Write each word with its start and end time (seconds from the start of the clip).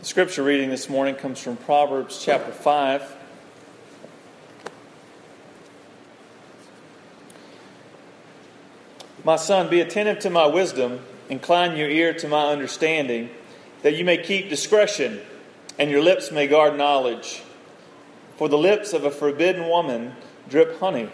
The 0.00 0.04
scripture 0.04 0.42
reading 0.42 0.68
this 0.68 0.90
morning 0.90 1.14
comes 1.14 1.40
from 1.40 1.56
Proverbs 1.56 2.22
chapter 2.22 2.52
5. 2.52 3.16
My 9.24 9.36
son, 9.36 9.70
be 9.70 9.80
attentive 9.80 10.18
to 10.20 10.30
my 10.30 10.46
wisdom, 10.46 11.00
incline 11.30 11.78
your 11.78 11.88
ear 11.88 12.12
to 12.12 12.28
my 12.28 12.48
understanding, 12.48 13.30
that 13.82 13.96
you 13.96 14.04
may 14.04 14.18
keep 14.18 14.50
discretion, 14.50 15.20
and 15.78 15.90
your 15.90 16.02
lips 16.02 16.30
may 16.30 16.46
guard 16.46 16.76
knowledge. 16.76 17.42
For 18.36 18.50
the 18.50 18.58
lips 18.58 18.92
of 18.92 19.04
a 19.04 19.10
forbidden 19.10 19.66
woman 19.66 20.14
drip 20.48 20.78
honey, 20.78 21.08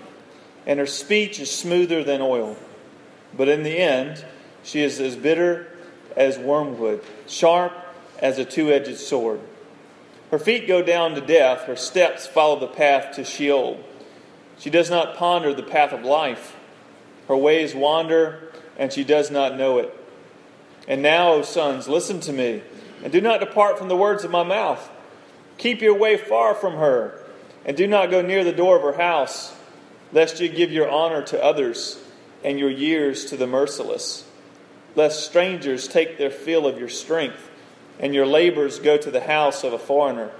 and 0.66 0.80
her 0.80 0.86
speech 0.86 1.38
is 1.38 1.52
smoother 1.52 2.02
than 2.02 2.20
oil. 2.20 2.56
But 3.34 3.48
in 3.48 3.62
the 3.62 3.78
end, 3.78 4.24
she 4.64 4.82
is 4.82 5.00
as 5.00 5.14
bitter 5.14 5.68
as 6.16 6.36
wormwood, 6.36 7.02
sharp 7.28 7.72
as 8.22 8.38
a 8.38 8.44
two 8.44 8.72
edged 8.72 8.96
sword. 8.96 9.40
Her 10.30 10.38
feet 10.38 10.66
go 10.66 10.80
down 10.80 11.14
to 11.16 11.20
death, 11.20 11.64
her 11.64 11.76
steps 11.76 12.26
follow 12.26 12.58
the 12.58 12.68
path 12.68 13.16
to 13.16 13.24
Sheol. 13.24 13.84
She 14.58 14.70
does 14.70 14.88
not 14.88 15.16
ponder 15.16 15.52
the 15.52 15.62
path 15.62 15.92
of 15.92 16.04
life. 16.04 16.56
Her 17.28 17.36
ways 17.36 17.74
wander, 17.74 18.50
and 18.78 18.90
she 18.92 19.04
does 19.04 19.30
not 19.30 19.58
know 19.58 19.78
it. 19.78 19.94
And 20.88 21.02
now, 21.02 21.32
O 21.32 21.42
sons, 21.42 21.88
listen 21.88 22.20
to 22.20 22.32
me, 22.32 22.62
and 23.02 23.12
do 23.12 23.20
not 23.20 23.40
depart 23.40 23.78
from 23.78 23.88
the 23.88 23.96
words 23.96 24.24
of 24.24 24.30
my 24.30 24.42
mouth. 24.42 24.90
Keep 25.58 25.82
your 25.82 25.98
way 25.98 26.16
far 26.16 26.54
from 26.54 26.76
her, 26.76 27.22
and 27.64 27.76
do 27.76 27.86
not 27.86 28.10
go 28.10 28.22
near 28.22 28.42
the 28.44 28.52
door 28.52 28.76
of 28.76 28.82
her 28.82 29.00
house, 29.00 29.54
lest 30.12 30.40
you 30.40 30.48
give 30.48 30.72
your 30.72 30.90
honor 30.90 31.22
to 31.22 31.44
others 31.44 32.02
and 32.42 32.58
your 32.58 32.70
years 32.70 33.26
to 33.26 33.36
the 33.36 33.46
merciless, 33.46 34.24
lest 34.96 35.26
strangers 35.26 35.86
take 35.86 36.18
their 36.18 36.30
fill 36.30 36.66
of 36.66 36.78
your 36.78 36.88
strength 36.88 37.50
and 37.98 38.14
your 38.14 38.26
labors 38.26 38.78
go 38.78 38.96
to 38.96 39.10
the 39.10 39.20
house 39.20 39.64
of 39.64 39.72
a 39.72 39.78
foreigner. 39.78 40.30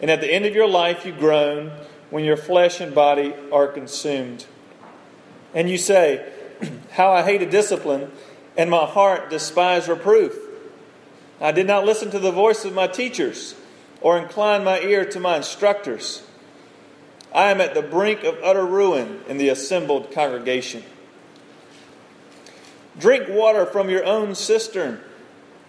And 0.00 0.10
at 0.10 0.20
the 0.20 0.32
end 0.32 0.44
of 0.44 0.54
your 0.54 0.68
life 0.68 1.04
you 1.04 1.12
groan 1.12 1.72
when 2.10 2.24
your 2.24 2.36
flesh 2.36 2.80
and 2.80 2.94
body 2.94 3.34
are 3.52 3.66
consumed. 3.66 4.46
And 5.54 5.68
you 5.68 5.78
say, 5.78 6.30
How 6.92 7.12
I 7.12 7.22
hated 7.22 7.50
discipline, 7.50 8.10
and 8.56 8.70
my 8.70 8.86
heart 8.86 9.30
despised 9.30 9.88
reproof. 9.88 10.36
I 11.40 11.52
did 11.52 11.66
not 11.66 11.84
listen 11.84 12.10
to 12.12 12.18
the 12.18 12.30
voice 12.30 12.64
of 12.64 12.72
my 12.72 12.86
teachers, 12.86 13.54
or 14.00 14.18
incline 14.18 14.64
my 14.64 14.80
ear 14.80 15.04
to 15.06 15.20
my 15.20 15.36
instructors. 15.36 16.22
I 17.34 17.50
am 17.50 17.60
at 17.60 17.74
the 17.74 17.82
brink 17.82 18.22
of 18.22 18.38
utter 18.44 18.64
ruin 18.64 19.22
in 19.28 19.38
the 19.38 19.48
assembled 19.48 20.12
congregation. 20.12 20.84
Drink 22.96 23.28
water 23.28 23.66
from 23.66 23.90
your 23.90 24.04
own 24.04 24.36
cistern 24.36 25.00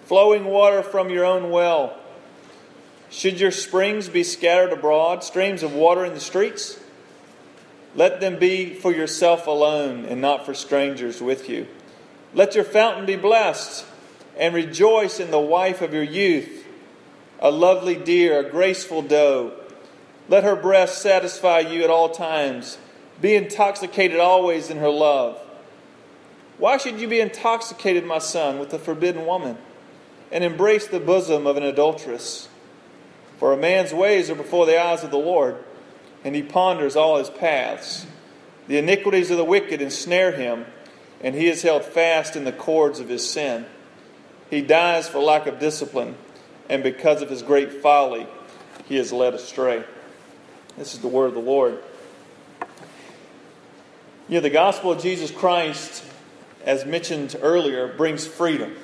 flowing 0.06 0.46
water 0.46 0.82
from 0.82 1.10
your 1.10 1.26
own 1.26 1.50
well. 1.50 1.98
Should 3.10 3.40
your 3.40 3.52
springs 3.52 4.10
be 4.10 4.24
scattered 4.24 4.74
abroad, 4.74 5.24
streams 5.24 5.64
of 5.64 5.74
water 5.74 6.06
in 6.06 6.14
the 6.14 6.20
streets? 6.20 6.80
Let 7.96 8.20
them 8.20 8.38
be 8.38 8.74
for 8.74 8.92
yourself 8.92 9.48
alone 9.48 10.06
and 10.06 10.20
not 10.20 10.46
for 10.46 10.54
strangers 10.54 11.22
with 11.22 11.50
you. 11.50 11.68
Let 12.34 12.56
your 12.56 12.66
fountain 12.66 13.06
be 13.06 13.16
blessed 13.16 13.86
and 14.38 14.54
rejoice 14.54 15.20
in 15.20 15.32
the 15.32 15.40
wife 15.40 15.82
of 15.82 15.94
your 15.94 16.04
youth, 16.04 16.66
a 17.40 17.50
lovely 17.50 17.96
deer, 17.96 18.40
a 18.40 18.50
graceful 18.50 19.02
doe. 19.02 19.54
Let 20.28 20.44
her 20.44 20.56
breast 20.56 21.02
satisfy 21.02 21.60
you 21.60 21.84
at 21.84 21.90
all 21.90 22.10
times. 22.10 22.78
Be 23.22 23.36
intoxicated 23.36 24.20
always 24.20 24.70
in 24.70 24.78
her 24.78 24.90
love. 24.90 25.40
Why 26.58 26.78
should 26.78 27.00
you 27.00 27.08
be 27.08 27.22
intoxicated, 27.22 28.06
my 28.06 28.20
son, 28.20 28.60
with 28.60 28.74
a 28.74 28.80
forbidden 28.80 29.26
woman? 29.26 29.58
And 30.32 30.44
embrace 30.44 30.88
the 30.88 31.00
bosom 31.00 31.48
of 31.48 31.58
an 31.58 31.64
adulteress. 31.64 32.50
For 33.38 33.52
a 33.54 33.58
man's 33.58 33.94
ways 33.94 34.30
are 34.30 34.36
before 34.36 34.66
the 34.66 34.82
eyes 34.82 35.04
of 35.04 35.12
the 35.12 35.18
Lord, 35.18 35.58
and 36.24 36.36
he 36.36 36.42
ponders 36.42 36.96
all 36.96 37.18
his 37.18 37.30
paths. 37.30 38.06
The 38.68 38.78
iniquities 38.78 39.30
of 39.30 39.38
the 39.38 39.44
wicked 39.44 39.82
ensnare 39.82 40.32
him, 40.32 40.66
and 41.22 41.36
he 41.36 41.48
is 41.48 41.62
held 41.62 41.84
fast 41.84 42.36
in 42.36 42.44
the 42.44 42.52
cords 42.52 43.00
of 43.00 43.10
his 43.10 43.30
sin. 43.30 43.66
He 44.50 44.62
dies 44.62 45.08
for 45.08 45.20
lack 45.20 45.48
of 45.48 45.60
discipline, 45.60 46.16
and 46.70 46.82
because 46.82 47.22
of 47.22 47.30
his 47.30 47.44
great 47.44 47.72
folly, 47.72 48.28
he 48.86 48.98
is 48.98 49.12
led 49.12 49.34
astray. 49.34 49.84
This 50.78 50.94
is 50.94 51.00
the 51.00 51.08
word 51.08 51.28
of 51.28 51.34
the 51.34 51.40
Lord. 51.40 51.80
You 54.28 54.36
know, 54.36 54.42
the 54.42 54.50
gospel 54.50 54.92
of 54.92 55.02
Jesus 55.02 55.30
Christ, 55.30 56.04
as 56.66 56.86
mentioned 56.86 57.36
earlier, 57.42 57.96
brings 57.96 58.26
freedom. 58.26 58.76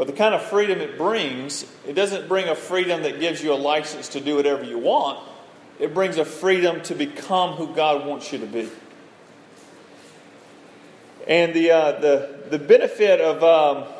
But 0.00 0.06
the 0.06 0.14
kind 0.14 0.34
of 0.34 0.40
freedom 0.40 0.80
it 0.80 0.96
brings, 0.96 1.66
it 1.86 1.92
doesn't 1.92 2.26
bring 2.26 2.48
a 2.48 2.54
freedom 2.54 3.02
that 3.02 3.20
gives 3.20 3.42
you 3.42 3.52
a 3.52 3.60
license 3.60 4.08
to 4.08 4.20
do 4.22 4.36
whatever 4.36 4.64
you 4.64 4.78
want. 4.78 5.22
It 5.78 5.92
brings 5.92 6.16
a 6.16 6.24
freedom 6.24 6.80
to 6.84 6.94
become 6.94 7.56
who 7.56 7.74
God 7.74 8.06
wants 8.06 8.32
you 8.32 8.38
to 8.38 8.46
be. 8.46 8.70
And 11.28 11.52
the, 11.52 11.72
uh, 11.72 12.00
the, 12.00 12.38
the 12.48 12.58
benefit 12.58 13.20
of 13.20 13.44
um, 13.44 13.92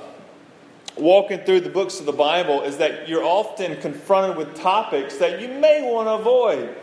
walking 0.97 1.41
through 1.41 1.61
the 1.61 1.69
books 1.69 2.01
of 2.01 2.07
the 2.07 2.13
Bible 2.13 2.63
is 2.63 2.79
that 2.79 3.07
you're 3.07 3.23
often 3.23 3.79
confronted 3.83 4.39
with 4.39 4.55
topics 4.55 5.19
that 5.19 5.43
you 5.43 5.49
may 5.49 5.83
want 5.83 6.09
to 6.09 6.15
avoid. 6.15 6.77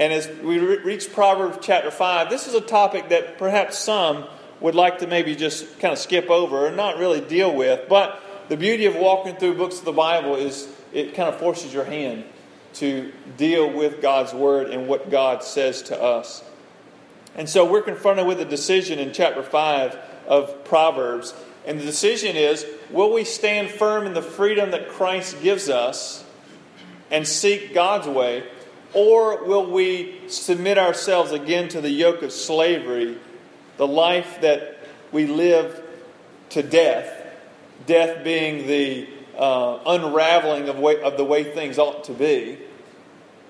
And 0.00 0.12
as 0.12 0.26
we 0.42 0.58
re- 0.58 0.78
reach 0.78 1.12
Proverbs 1.12 1.58
chapter 1.62 1.92
5, 1.92 2.30
this 2.30 2.48
is 2.48 2.54
a 2.54 2.60
topic 2.60 3.10
that 3.10 3.38
perhaps 3.38 3.78
some 3.78 4.24
would 4.62 4.74
like 4.74 4.98
to 5.00 5.06
maybe 5.06 5.34
just 5.34 5.78
kind 5.80 5.92
of 5.92 5.98
skip 5.98 6.30
over 6.30 6.66
and 6.66 6.76
not 6.76 6.98
really 6.98 7.20
deal 7.20 7.54
with. 7.54 7.88
But 7.88 8.22
the 8.48 8.56
beauty 8.56 8.86
of 8.86 8.94
walking 8.96 9.36
through 9.36 9.56
books 9.56 9.80
of 9.80 9.84
the 9.84 9.92
Bible 9.92 10.36
is 10.36 10.68
it 10.92 11.14
kind 11.14 11.28
of 11.28 11.38
forces 11.38 11.74
your 11.74 11.84
hand 11.84 12.24
to 12.74 13.12
deal 13.36 13.70
with 13.70 14.00
God's 14.00 14.32
Word 14.32 14.70
and 14.70 14.88
what 14.88 15.10
God 15.10 15.42
says 15.42 15.82
to 15.82 16.00
us. 16.00 16.44
And 17.34 17.48
so 17.48 17.64
we're 17.64 17.82
confronted 17.82 18.26
with 18.26 18.40
a 18.40 18.44
decision 18.44 18.98
in 18.98 19.12
chapter 19.12 19.42
5 19.42 19.98
of 20.26 20.64
Proverbs. 20.64 21.34
And 21.66 21.78
the 21.78 21.84
decision 21.84 22.36
is 22.36 22.64
will 22.90 23.12
we 23.12 23.24
stand 23.24 23.70
firm 23.70 24.06
in 24.06 24.14
the 24.14 24.22
freedom 24.22 24.70
that 24.70 24.88
Christ 24.88 25.42
gives 25.42 25.68
us 25.68 26.24
and 27.10 27.26
seek 27.26 27.74
God's 27.74 28.06
way? 28.06 28.44
Or 28.94 29.44
will 29.44 29.70
we 29.70 30.20
submit 30.28 30.76
ourselves 30.76 31.32
again 31.32 31.68
to 31.68 31.80
the 31.80 31.90
yoke 31.90 32.22
of 32.22 32.32
slavery 32.32 33.18
the 33.82 33.88
life 33.88 34.40
that 34.42 34.78
we 35.10 35.26
live 35.26 35.82
to 36.50 36.62
death, 36.62 37.26
death 37.84 38.22
being 38.22 38.68
the 38.68 39.08
uh, 39.36 39.80
unraveling 39.84 40.68
of, 40.68 40.78
way, 40.78 41.02
of 41.02 41.16
the 41.16 41.24
way 41.24 41.42
things 41.42 41.80
ought 41.80 42.04
to 42.04 42.12
be, 42.12 42.58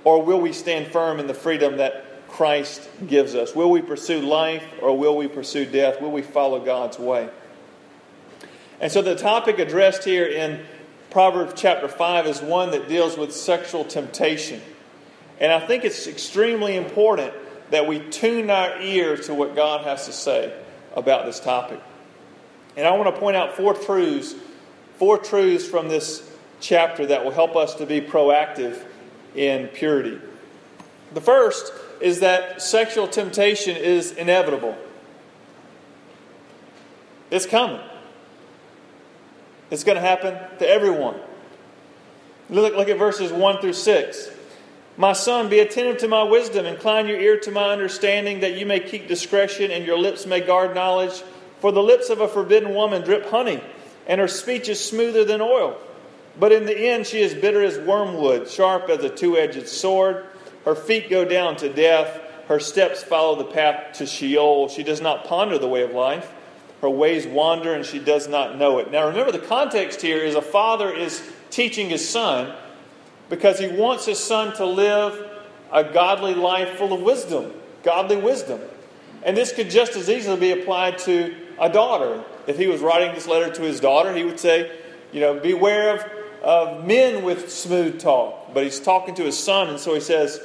or 0.04 0.22
will 0.22 0.40
we 0.40 0.54
stand 0.54 0.86
firm 0.86 1.20
in 1.20 1.26
the 1.26 1.34
freedom 1.34 1.76
that 1.76 2.06
Christ 2.28 2.88
gives 3.06 3.34
us? 3.34 3.54
Will 3.54 3.70
we 3.70 3.82
pursue 3.82 4.22
life 4.22 4.64
or 4.80 4.96
will 4.96 5.18
we 5.18 5.28
pursue 5.28 5.66
death? 5.66 6.00
Will 6.00 6.10
we 6.10 6.22
follow 6.22 6.64
God's 6.64 6.98
way? 6.98 7.28
And 8.80 8.90
so 8.90 9.02
the 9.02 9.16
topic 9.16 9.58
addressed 9.58 10.02
here 10.02 10.24
in 10.24 10.64
Proverbs 11.10 11.52
chapter 11.60 11.88
5 11.88 12.26
is 12.26 12.40
one 12.40 12.70
that 12.70 12.88
deals 12.88 13.18
with 13.18 13.34
sexual 13.34 13.84
temptation. 13.84 14.62
And 15.38 15.52
I 15.52 15.60
think 15.60 15.84
it's 15.84 16.06
extremely 16.06 16.74
important 16.78 17.34
that 17.72 17.86
we 17.86 17.98
tune 17.98 18.50
our 18.50 18.80
ears 18.82 19.26
to 19.26 19.34
what 19.34 19.56
God 19.56 19.84
has 19.84 20.04
to 20.04 20.12
say 20.12 20.54
about 20.94 21.24
this 21.24 21.40
topic. 21.40 21.80
And 22.76 22.86
I 22.86 22.94
want 22.96 23.14
to 23.14 23.18
point 23.18 23.34
out 23.34 23.56
four 23.56 23.72
truths, 23.72 24.34
four 24.98 25.16
truths 25.16 25.66
from 25.66 25.88
this 25.88 26.30
chapter 26.60 27.06
that 27.06 27.24
will 27.24 27.30
help 27.30 27.56
us 27.56 27.74
to 27.76 27.86
be 27.86 28.02
proactive 28.02 28.84
in 29.34 29.68
purity. 29.68 30.20
The 31.14 31.22
first 31.22 31.72
is 32.02 32.20
that 32.20 32.60
sexual 32.60 33.08
temptation 33.08 33.74
is 33.74 34.12
inevitable. 34.12 34.76
It's 37.30 37.46
coming. 37.46 37.80
It's 39.70 39.82
going 39.84 39.96
to 39.96 40.02
happen 40.02 40.34
to 40.58 40.68
everyone. 40.68 41.16
Look, 42.50 42.76
look 42.76 42.90
at 42.90 42.98
verses 42.98 43.32
1 43.32 43.62
through 43.62 43.72
6. 43.72 44.30
My 44.96 45.14
son, 45.14 45.48
be 45.48 45.60
attentive 45.60 45.98
to 45.98 46.08
my 46.08 46.22
wisdom, 46.22 46.66
incline 46.66 47.08
your 47.08 47.18
ear 47.18 47.38
to 47.40 47.50
my 47.50 47.70
understanding, 47.70 48.40
that 48.40 48.58
you 48.58 48.66
may 48.66 48.80
keep 48.80 49.08
discretion 49.08 49.70
and 49.70 49.86
your 49.86 49.98
lips 49.98 50.26
may 50.26 50.40
guard 50.40 50.74
knowledge. 50.74 51.22
For 51.60 51.72
the 51.72 51.82
lips 51.82 52.10
of 52.10 52.20
a 52.20 52.28
forbidden 52.28 52.74
woman 52.74 53.02
drip 53.02 53.30
honey, 53.30 53.62
and 54.06 54.20
her 54.20 54.28
speech 54.28 54.68
is 54.68 54.84
smoother 54.84 55.24
than 55.24 55.40
oil. 55.40 55.78
But 56.38 56.52
in 56.52 56.66
the 56.66 56.76
end, 56.76 57.06
she 57.06 57.20
is 57.20 57.34
bitter 57.34 57.62
as 57.62 57.78
wormwood, 57.78 58.50
sharp 58.50 58.88
as 58.90 59.02
a 59.04 59.08
two 59.08 59.36
edged 59.36 59.68
sword. 59.68 60.26
Her 60.64 60.74
feet 60.74 61.08
go 61.08 61.24
down 61.24 61.56
to 61.56 61.72
death, 61.72 62.20
her 62.48 62.60
steps 62.60 63.02
follow 63.02 63.36
the 63.36 63.44
path 63.44 63.98
to 63.98 64.06
Sheol. 64.06 64.68
She 64.68 64.82
does 64.82 65.00
not 65.00 65.24
ponder 65.24 65.58
the 65.58 65.68
way 65.68 65.82
of 65.82 65.92
life. 65.92 66.30
Her 66.80 66.90
ways 66.90 67.26
wander, 67.26 67.72
and 67.72 67.86
she 67.86 67.98
does 67.98 68.28
not 68.28 68.58
know 68.58 68.78
it. 68.78 68.90
Now, 68.90 69.06
remember, 69.06 69.32
the 69.32 69.38
context 69.38 70.02
here 70.02 70.18
is 70.18 70.34
a 70.34 70.42
father 70.42 70.92
is 70.92 71.22
teaching 71.50 71.88
his 71.88 72.06
son 72.06 72.54
because 73.32 73.58
he 73.58 73.66
wants 73.66 74.04
his 74.04 74.18
son 74.18 74.54
to 74.54 74.66
live 74.66 75.26
a 75.72 75.82
godly 75.82 76.34
life 76.34 76.76
full 76.76 76.92
of 76.92 77.00
wisdom, 77.00 77.50
godly 77.82 78.16
wisdom. 78.16 78.60
And 79.22 79.34
this 79.34 79.54
could 79.54 79.70
just 79.70 79.96
as 79.96 80.10
easily 80.10 80.38
be 80.38 80.50
applied 80.50 80.98
to 80.98 81.34
a 81.58 81.70
daughter. 81.70 82.22
if 82.46 82.58
he 82.58 82.66
was 82.66 82.82
writing 82.82 83.14
this 83.14 83.26
letter 83.26 83.50
to 83.54 83.62
his 83.62 83.80
daughter, 83.80 84.14
he 84.14 84.22
would 84.22 84.38
say, 84.38 84.70
you 85.12 85.20
know, 85.20 85.40
beware 85.40 85.94
of, 85.94 86.04
of 86.42 86.86
men 86.86 87.24
with 87.24 87.50
smooth 87.50 87.98
talk. 87.98 88.52
But 88.52 88.64
he's 88.64 88.78
talking 88.78 89.14
to 89.14 89.22
his 89.22 89.38
son, 89.38 89.70
and 89.70 89.80
so 89.80 89.94
he 89.94 90.00
says, 90.00 90.38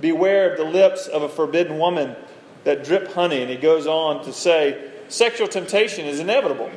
beware 0.00 0.52
of 0.52 0.56
the 0.56 0.64
lips 0.64 1.08
of 1.08 1.20
a 1.20 1.28
forbidden 1.28 1.78
woman 1.78 2.16
that 2.64 2.84
drip 2.84 3.12
honey. 3.12 3.42
And 3.42 3.50
he 3.50 3.56
goes 3.56 3.86
on 3.86 4.24
to 4.24 4.32
say, 4.32 4.90
sexual 5.08 5.46
temptation 5.46 6.06
is 6.06 6.20
inevitable. 6.20 6.70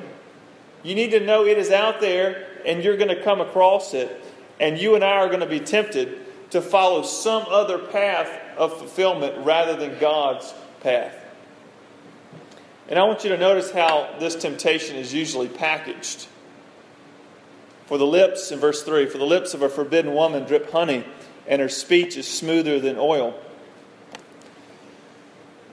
You 0.83 0.93
need 0.93 1.11
to 1.11 1.21
know 1.21 1.45
it 1.45 1.57
is 1.57 1.71
out 1.71 2.01
there, 2.01 2.47
and 2.65 2.83
you're 2.83 2.97
going 2.97 3.15
to 3.15 3.23
come 3.23 3.39
across 3.39 3.93
it, 3.93 4.19
and 4.59 4.77
you 4.77 4.95
and 4.95 5.03
I 5.03 5.17
are 5.17 5.27
going 5.27 5.39
to 5.39 5.45
be 5.45 5.59
tempted 5.59 6.19
to 6.51 6.61
follow 6.61 7.03
some 7.03 7.45
other 7.49 7.79
path 7.79 8.29
of 8.57 8.77
fulfillment 8.77 9.45
rather 9.45 9.75
than 9.75 9.99
God's 9.99 10.53
path. 10.81 11.15
And 12.87 12.99
I 12.99 13.03
want 13.03 13.23
you 13.23 13.29
to 13.31 13.37
notice 13.37 13.71
how 13.71 14.15
this 14.19 14.35
temptation 14.35 14.97
is 14.97 15.13
usually 15.13 15.47
packaged. 15.47 16.27
For 17.85 17.97
the 17.97 18.05
lips, 18.05 18.51
in 18.51 18.59
verse 18.59 18.83
3, 18.83 19.07
for 19.07 19.17
the 19.17 19.25
lips 19.25 19.53
of 19.53 19.61
a 19.61 19.69
forbidden 19.69 20.13
woman 20.13 20.43
drip 20.43 20.71
honey, 20.71 21.05
and 21.47 21.61
her 21.61 21.69
speech 21.69 22.17
is 22.17 22.27
smoother 22.27 22.79
than 22.79 22.97
oil. 22.97 23.39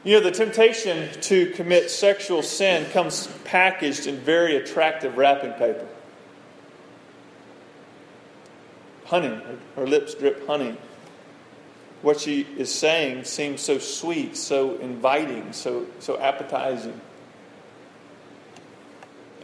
You 0.03 0.15
know, 0.15 0.21
the 0.21 0.31
temptation 0.31 1.09
to 1.23 1.51
commit 1.51 1.91
sexual 1.91 2.43
sin 2.43 2.91
comes 2.91 3.27
packaged 3.45 4.07
in 4.07 4.17
very 4.17 4.57
attractive 4.57 5.19
wrapping 5.19 5.53
paper. 5.53 5.87
Honey, 9.11 9.37
her 9.75 9.89
lips 9.89 10.15
drip 10.15 10.47
honey. 10.47 10.77
What 12.01 12.21
she 12.21 12.43
is 12.57 12.73
saying 12.73 13.25
seems 13.25 13.61
so 13.61 13.81
sweet, 13.81 14.37
so 14.37 14.77
inviting, 14.77 15.53
so, 15.53 15.87
so 15.99 16.17
appetizing. 16.17 17.01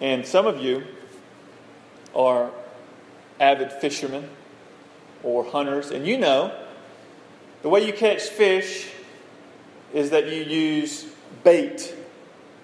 And 0.00 0.24
some 0.24 0.46
of 0.46 0.60
you 0.60 0.84
are 2.14 2.52
avid 3.40 3.72
fishermen 3.72 4.28
or 5.24 5.42
hunters, 5.42 5.90
and 5.90 6.06
you 6.06 6.16
know 6.16 6.56
the 7.62 7.68
way 7.68 7.84
you 7.84 7.92
catch 7.92 8.22
fish 8.22 8.88
is 9.92 10.10
that 10.10 10.28
you 10.28 10.44
use 10.44 11.06
bait 11.42 11.92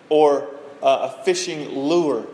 or 0.09 0.49
uh, 0.81 1.11
a 1.11 1.25
fishing 1.25 1.69
lure. 1.69 2.29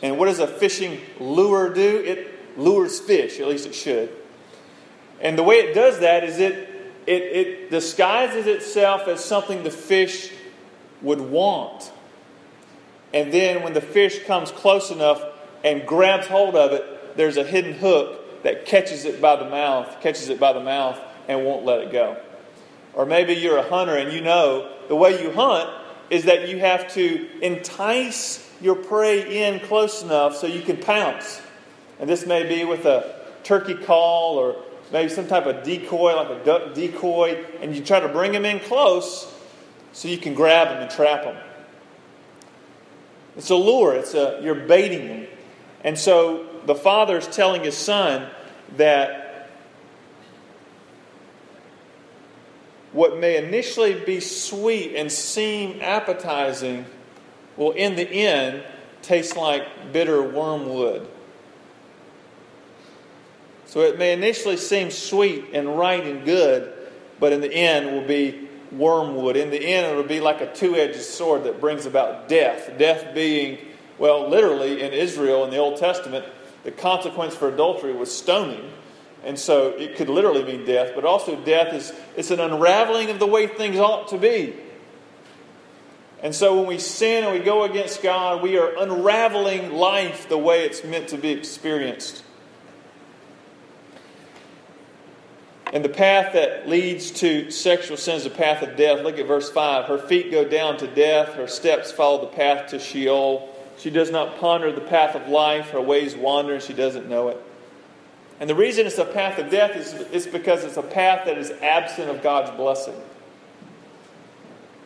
And 0.00 0.18
what 0.18 0.26
does 0.26 0.38
a 0.38 0.46
fishing 0.46 0.98
lure 1.18 1.68
do? 1.68 1.98
It 1.98 2.39
lures 2.60 3.00
fish, 3.00 3.40
at 3.40 3.48
least 3.48 3.66
it 3.66 3.74
should. 3.74 4.10
And 5.20 5.36
the 5.36 5.42
way 5.42 5.56
it 5.56 5.74
does 5.74 6.00
that 6.00 6.24
is 6.24 6.38
it, 6.38 6.54
it, 7.06 7.22
it 7.22 7.70
disguises 7.70 8.46
itself 8.46 9.08
as 9.08 9.24
something 9.24 9.62
the 9.64 9.70
fish 9.70 10.32
would 11.02 11.20
want. 11.20 11.92
And 13.12 13.32
then 13.32 13.62
when 13.62 13.72
the 13.72 13.80
fish 13.80 14.24
comes 14.24 14.50
close 14.50 14.90
enough 14.90 15.22
and 15.64 15.86
grabs 15.86 16.26
hold 16.26 16.54
of 16.54 16.72
it, 16.72 17.16
there's 17.16 17.36
a 17.36 17.44
hidden 17.44 17.74
hook 17.74 18.42
that 18.42 18.64
catches 18.64 19.04
it 19.04 19.20
by 19.20 19.36
the 19.36 19.48
mouth, 19.48 20.00
catches 20.00 20.28
it 20.28 20.40
by 20.40 20.52
the 20.52 20.60
mouth, 20.60 20.98
and 21.28 21.44
won't 21.44 21.64
let 21.64 21.80
it 21.80 21.92
go. 21.92 22.16
Or 22.94 23.04
maybe 23.06 23.34
you're 23.34 23.58
a 23.58 23.68
hunter 23.68 23.96
and 23.96 24.12
you 24.12 24.20
know 24.20 24.72
the 24.88 24.96
way 24.96 25.22
you 25.22 25.30
hunt 25.32 25.70
is 26.08 26.24
that 26.24 26.48
you 26.48 26.58
have 26.58 26.92
to 26.94 27.28
entice 27.40 28.48
your 28.60 28.74
prey 28.74 29.44
in 29.44 29.60
close 29.60 30.02
enough 30.02 30.36
so 30.36 30.46
you 30.46 30.60
can 30.60 30.76
pounce. 30.76 31.40
And 32.00 32.08
this 32.08 32.26
may 32.26 32.48
be 32.48 32.64
with 32.64 32.86
a 32.86 33.14
turkey 33.44 33.74
call 33.74 34.38
or 34.38 34.56
maybe 34.90 35.10
some 35.10 35.28
type 35.28 35.46
of 35.46 35.62
decoy, 35.62 36.16
like 36.16 36.30
a 36.30 36.44
duck 36.44 36.74
decoy, 36.74 37.44
and 37.60 37.76
you 37.76 37.84
try 37.84 38.00
to 38.00 38.08
bring 38.08 38.32
them 38.32 38.44
in 38.44 38.58
close 38.60 39.32
so 39.92 40.08
you 40.08 40.18
can 40.18 40.34
grab 40.34 40.68
them 40.68 40.82
and 40.82 40.90
trap 40.90 41.24
them. 41.24 41.36
It's 43.36 43.50
a 43.50 43.54
lure, 43.54 43.94
it's 43.94 44.14
a, 44.14 44.40
you're 44.42 44.54
baiting 44.54 45.08
them. 45.08 45.26
And 45.84 45.98
so 45.98 46.46
the 46.66 46.74
father 46.74 47.18
is 47.18 47.26
telling 47.26 47.62
his 47.62 47.76
son 47.76 48.28
that 48.76 49.50
what 52.92 53.18
may 53.18 53.36
initially 53.36 53.94
be 53.94 54.20
sweet 54.20 54.96
and 54.96 55.12
seem 55.12 55.80
appetizing 55.80 56.86
will, 57.56 57.72
in 57.72 57.94
the 57.94 58.08
end, 58.08 58.64
taste 59.02 59.36
like 59.36 59.92
bitter 59.92 60.22
wormwood. 60.22 61.08
So 63.70 63.82
it 63.82 64.00
may 64.00 64.12
initially 64.12 64.56
seem 64.56 64.90
sweet 64.90 65.50
and 65.52 65.78
right 65.78 66.04
and 66.04 66.24
good, 66.24 66.72
but 67.20 67.32
in 67.32 67.40
the 67.40 67.54
end 67.54 67.94
will 67.94 68.04
be 68.04 68.48
wormwood. 68.72 69.36
In 69.36 69.50
the 69.50 69.64
end, 69.64 69.92
it'll 69.92 70.02
be 70.02 70.18
like 70.18 70.40
a 70.40 70.52
two 70.52 70.74
edged 70.74 71.00
sword 71.00 71.44
that 71.44 71.60
brings 71.60 71.86
about 71.86 72.28
death. 72.28 72.76
Death 72.78 73.14
being, 73.14 73.58
well, 73.96 74.28
literally 74.28 74.82
in 74.82 74.92
Israel 74.92 75.44
in 75.44 75.50
the 75.50 75.58
Old 75.58 75.78
Testament, 75.78 76.24
the 76.64 76.72
consequence 76.72 77.36
for 77.36 77.48
adultery 77.48 77.92
was 77.92 78.12
stoning. 78.12 78.72
And 79.22 79.38
so 79.38 79.68
it 79.68 79.94
could 79.94 80.08
literally 80.08 80.42
mean 80.42 80.64
death, 80.66 80.90
but 80.96 81.04
also 81.04 81.40
death 81.44 81.72
is 81.72 81.92
it's 82.16 82.32
an 82.32 82.40
unraveling 82.40 83.08
of 83.10 83.20
the 83.20 83.26
way 83.28 83.46
things 83.46 83.78
ought 83.78 84.08
to 84.08 84.18
be. 84.18 84.52
And 86.24 86.34
so 86.34 86.58
when 86.58 86.66
we 86.66 86.78
sin 86.78 87.22
and 87.22 87.32
we 87.32 87.38
go 87.38 87.62
against 87.62 88.02
God, 88.02 88.42
we 88.42 88.58
are 88.58 88.76
unraveling 88.76 89.70
life 89.70 90.28
the 90.28 90.38
way 90.38 90.64
it's 90.64 90.82
meant 90.82 91.10
to 91.10 91.16
be 91.16 91.30
experienced. 91.30 92.24
And 95.72 95.84
the 95.84 95.88
path 95.88 96.32
that 96.32 96.68
leads 96.68 97.12
to 97.12 97.50
sexual 97.50 97.96
sin 97.96 98.16
is 98.16 98.26
a 98.26 98.30
path 98.30 98.62
of 98.62 98.76
death. 98.76 99.02
Look 99.02 99.18
at 99.18 99.26
verse 99.26 99.50
5. 99.50 99.84
Her 99.84 99.98
feet 99.98 100.30
go 100.30 100.44
down 100.44 100.78
to 100.78 100.88
death, 100.88 101.34
her 101.34 101.46
steps 101.46 101.92
follow 101.92 102.20
the 102.20 102.26
path 102.26 102.70
to 102.70 102.80
Sheol. 102.80 103.48
She 103.78 103.88
does 103.88 104.10
not 104.10 104.38
ponder 104.38 104.72
the 104.72 104.80
path 104.80 105.14
of 105.14 105.28
life, 105.28 105.70
her 105.70 105.80
ways 105.80 106.14
wander, 106.16 106.54
and 106.54 106.62
she 106.62 106.74
doesn't 106.74 107.08
know 107.08 107.28
it. 107.28 107.40
And 108.40 108.50
the 108.50 108.54
reason 108.54 108.86
it's 108.86 108.98
a 108.98 109.04
path 109.04 109.38
of 109.38 109.50
death 109.50 109.76
is, 109.76 109.92
is 110.10 110.26
because 110.26 110.64
it's 110.64 110.76
a 110.76 110.82
path 110.82 111.26
that 111.26 111.38
is 111.38 111.50
absent 111.62 112.10
of 112.10 112.22
God's 112.22 112.50
blessing. 112.56 112.96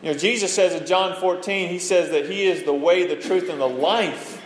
You 0.01 0.11
know, 0.11 0.17
Jesus 0.17 0.53
says 0.53 0.79
in 0.79 0.85
John 0.85 1.19
14, 1.19 1.69
he 1.69 1.79
says 1.79 2.11
that 2.11 2.29
he 2.29 2.45
is 2.45 2.63
the 2.63 2.73
way, 2.73 3.07
the 3.07 3.15
truth, 3.15 3.49
and 3.49 3.59
the 3.59 3.67
life. 3.67 4.41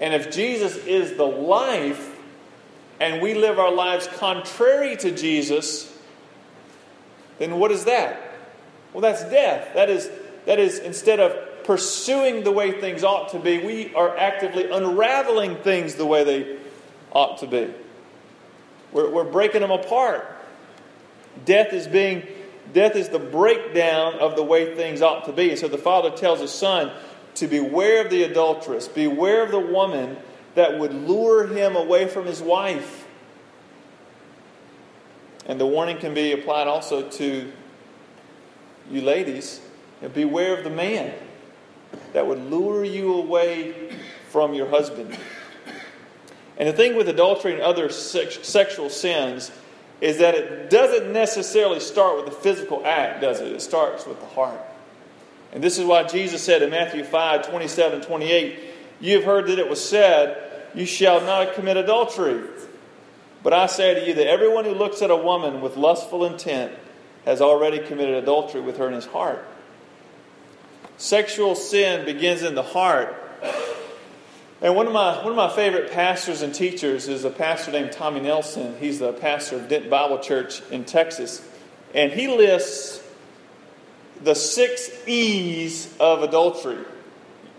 And 0.00 0.14
if 0.14 0.32
Jesus 0.32 0.76
is 0.78 1.16
the 1.16 1.26
life, 1.26 2.09
and 3.00 3.22
we 3.22 3.34
live 3.34 3.58
our 3.58 3.72
lives 3.72 4.06
contrary 4.18 4.96
to 4.96 5.10
Jesus, 5.10 5.96
then 7.38 7.58
what 7.58 7.70
is 7.70 7.84
that? 7.86 8.20
Well, 8.92 9.00
that's 9.00 9.22
death. 9.24 9.74
That 9.74 9.88
is, 9.88 10.10
that 10.46 10.58
is 10.58 10.78
instead 10.78 11.18
of 11.18 11.64
pursuing 11.64 12.44
the 12.44 12.52
way 12.52 12.80
things 12.80 13.02
ought 13.02 13.30
to 13.30 13.38
be, 13.38 13.58
we 13.58 13.94
are 13.94 14.16
actively 14.16 14.70
unraveling 14.70 15.56
things 15.56 15.94
the 15.94 16.06
way 16.06 16.24
they 16.24 16.58
ought 17.12 17.38
to 17.38 17.46
be. 17.46 17.72
We're, 18.92 19.10
we're 19.10 19.24
breaking 19.24 19.62
them 19.62 19.70
apart. 19.70 20.26
Death 21.44 21.72
is 21.72 21.86
being 21.86 22.26
death 22.72 22.94
is 22.94 23.08
the 23.08 23.18
breakdown 23.18 24.14
of 24.20 24.36
the 24.36 24.42
way 24.42 24.76
things 24.76 25.02
ought 25.02 25.24
to 25.24 25.32
be. 25.32 25.50
And 25.50 25.58
so 25.58 25.66
the 25.68 25.78
father 25.78 26.10
tells 26.10 26.40
his 26.40 26.52
son 26.52 26.92
to 27.36 27.46
beware 27.46 28.04
of 28.04 28.10
the 28.10 28.22
adulteress, 28.22 28.86
beware 28.86 29.42
of 29.42 29.50
the 29.50 29.58
woman 29.58 30.16
that 30.54 30.78
would 30.78 30.92
lure 30.92 31.46
him 31.46 31.76
away 31.76 32.06
from 32.06 32.26
his 32.26 32.40
wife. 32.40 32.99
And 35.46 35.60
the 35.60 35.66
warning 35.66 35.98
can 35.98 36.14
be 36.14 36.32
applied 36.32 36.66
also 36.66 37.08
to 37.08 37.52
you 38.90 39.00
ladies. 39.00 39.60
Beware 40.14 40.56
of 40.56 40.64
the 40.64 40.70
man 40.70 41.12
that 42.12 42.26
would 42.26 42.38
lure 42.50 42.84
you 42.84 43.14
away 43.14 43.92
from 44.30 44.54
your 44.54 44.68
husband. 44.68 45.16
And 46.56 46.68
the 46.68 46.72
thing 46.72 46.94
with 46.94 47.08
adultery 47.08 47.54
and 47.54 47.62
other 47.62 47.88
sex- 47.88 48.46
sexual 48.46 48.90
sins 48.90 49.50
is 50.00 50.18
that 50.18 50.34
it 50.34 50.70
doesn't 50.70 51.12
necessarily 51.12 51.80
start 51.80 52.16
with 52.16 52.26
the 52.26 52.32
physical 52.32 52.84
act, 52.84 53.20
does 53.20 53.40
it? 53.40 53.52
It 53.52 53.60
starts 53.60 54.06
with 54.06 54.20
the 54.20 54.26
heart. 54.26 54.60
And 55.52 55.62
this 55.62 55.78
is 55.78 55.84
why 55.84 56.04
Jesus 56.04 56.42
said 56.42 56.62
in 56.62 56.70
Matthew 56.70 57.04
5 57.04 57.48
27, 57.48 58.02
28, 58.02 58.58
You 59.00 59.16
have 59.16 59.24
heard 59.24 59.48
that 59.48 59.58
it 59.58 59.68
was 59.68 59.82
said, 59.82 60.68
You 60.74 60.86
shall 60.86 61.20
not 61.20 61.54
commit 61.54 61.76
adultery. 61.76 62.48
But 63.42 63.52
I 63.52 63.66
say 63.66 63.94
to 63.94 64.06
you 64.06 64.14
that 64.14 64.26
everyone 64.26 64.64
who 64.64 64.74
looks 64.74 65.02
at 65.02 65.10
a 65.10 65.16
woman 65.16 65.60
with 65.60 65.76
lustful 65.76 66.24
intent 66.24 66.72
has 67.24 67.40
already 67.40 67.78
committed 67.78 68.14
adultery 68.22 68.60
with 68.60 68.76
her 68.78 68.86
in 68.86 68.94
his 68.94 69.06
heart. 69.06 69.46
Sexual 70.98 71.54
sin 71.54 72.04
begins 72.04 72.42
in 72.42 72.54
the 72.54 72.62
heart 72.62 73.16
and 74.62 74.76
one 74.76 74.86
of 74.86 74.92
my 74.92 75.16
one 75.22 75.30
of 75.30 75.36
my 75.36 75.48
favorite 75.48 75.90
pastors 75.90 76.42
and 76.42 76.54
teachers 76.54 77.08
is 77.08 77.24
a 77.24 77.30
pastor 77.30 77.72
named 77.72 77.92
Tommy 77.92 78.20
Nelson. 78.20 78.76
He's 78.78 78.98
the 78.98 79.14
pastor 79.14 79.56
of 79.56 79.68
Denton 79.68 79.88
Bible 79.88 80.18
Church 80.18 80.60
in 80.70 80.84
Texas, 80.84 81.46
and 81.94 82.12
he 82.12 82.28
lists 82.28 83.02
the 84.22 84.34
six 84.34 84.90
E's 85.08 85.96
of 85.98 86.22
adultery. 86.22 86.84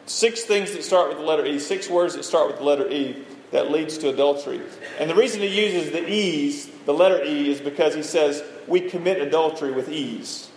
Six 0.06 0.44
things 0.44 0.74
that 0.74 0.84
start 0.84 1.10
with 1.10 1.18
the 1.18 1.24
letter 1.24 1.46
E, 1.46 1.58
six 1.58 1.90
words 1.90 2.16
that 2.16 2.24
start 2.24 2.48
with 2.48 2.58
the 2.58 2.64
letter 2.64 2.88
E 2.90 3.26
that 3.52 3.72
leads 3.72 3.98
to 4.00 4.10
adultery. 4.10 4.62
And 5.00 5.10
the 5.10 5.16
reason 5.16 5.42
he 5.42 5.48
uses 5.48 5.92
the 5.92 6.10
E's, 6.10 6.68
the 6.86 6.94
letter 6.94 7.24
E, 7.24 7.50
is 7.50 7.62
because 7.62 7.94
he 7.94 8.04
says 8.04 8.44
we 8.68 8.82
commit 8.82 9.22
adultery 9.22 9.72
with 9.72 9.90
ease. 9.90 10.50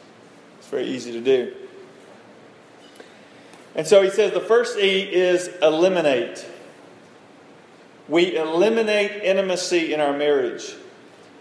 It's 0.58 0.68
very 0.68 0.86
easy 0.86 1.12
to 1.12 1.20
do. 1.20 1.54
And 3.74 3.86
so 3.86 4.02
he 4.02 4.10
says 4.10 4.32
the 4.32 4.40
first 4.40 4.78
E 4.78 5.00
is 5.02 5.48
eliminate. 5.60 6.46
We 8.08 8.36
eliminate 8.36 9.22
intimacy 9.22 9.92
in 9.92 10.00
our 10.00 10.16
marriage. 10.16 10.74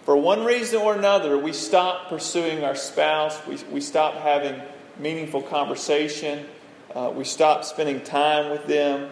For 0.05 0.17
one 0.17 0.43
reason 0.43 0.81
or 0.81 0.95
another, 0.95 1.37
we 1.37 1.53
stop 1.53 2.09
pursuing 2.09 2.63
our 2.63 2.75
spouse, 2.75 3.39
we, 3.47 3.57
we 3.71 3.79
stop 3.81 4.15
having 4.15 4.61
meaningful 4.99 5.41
conversation, 5.41 6.45
uh, 6.93 7.11
we 7.15 7.23
stop 7.23 7.63
spending 7.63 8.01
time 8.01 8.51
with 8.51 8.65
them, 8.67 9.09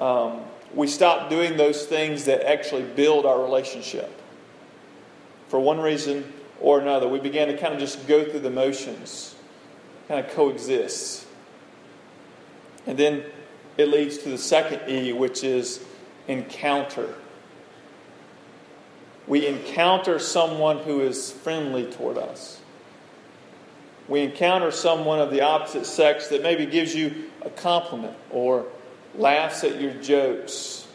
um, 0.00 0.42
we 0.74 0.86
stop 0.86 1.28
doing 1.28 1.56
those 1.56 1.84
things 1.84 2.24
that 2.24 2.48
actually 2.48 2.82
build 2.82 3.26
our 3.26 3.42
relationship. 3.42 4.10
For 5.48 5.60
one 5.60 5.80
reason 5.80 6.32
or 6.60 6.80
another, 6.80 7.08
we 7.08 7.20
begin 7.20 7.48
to 7.48 7.58
kind 7.58 7.74
of 7.74 7.80
just 7.80 8.06
go 8.06 8.24
through 8.24 8.40
the 8.40 8.50
motions, 8.50 9.34
kind 10.08 10.24
of 10.24 10.32
coexist. 10.32 11.26
And 12.86 12.98
then 12.98 13.24
it 13.76 13.88
leads 13.88 14.18
to 14.18 14.30
the 14.30 14.38
second 14.38 14.88
E, 14.88 15.12
which 15.12 15.44
is 15.44 15.84
encounter. 16.26 17.14
We 19.26 19.46
encounter 19.46 20.18
someone 20.18 20.78
who 20.78 21.00
is 21.00 21.30
friendly 21.30 21.84
toward 21.84 22.18
us. 22.18 22.60
We 24.08 24.20
encounter 24.20 24.70
someone 24.70 25.20
of 25.20 25.30
the 25.30 25.42
opposite 25.42 25.86
sex 25.86 26.28
that 26.28 26.42
maybe 26.42 26.66
gives 26.66 26.94
you 26.94 27.30
a 27.42 27.50
compliment 27.50 28.16
or 28.30 28.66
laughs 29.16 29.64
at 29.64 29.80
your 29.80 29.92
jokes 29.94 30.86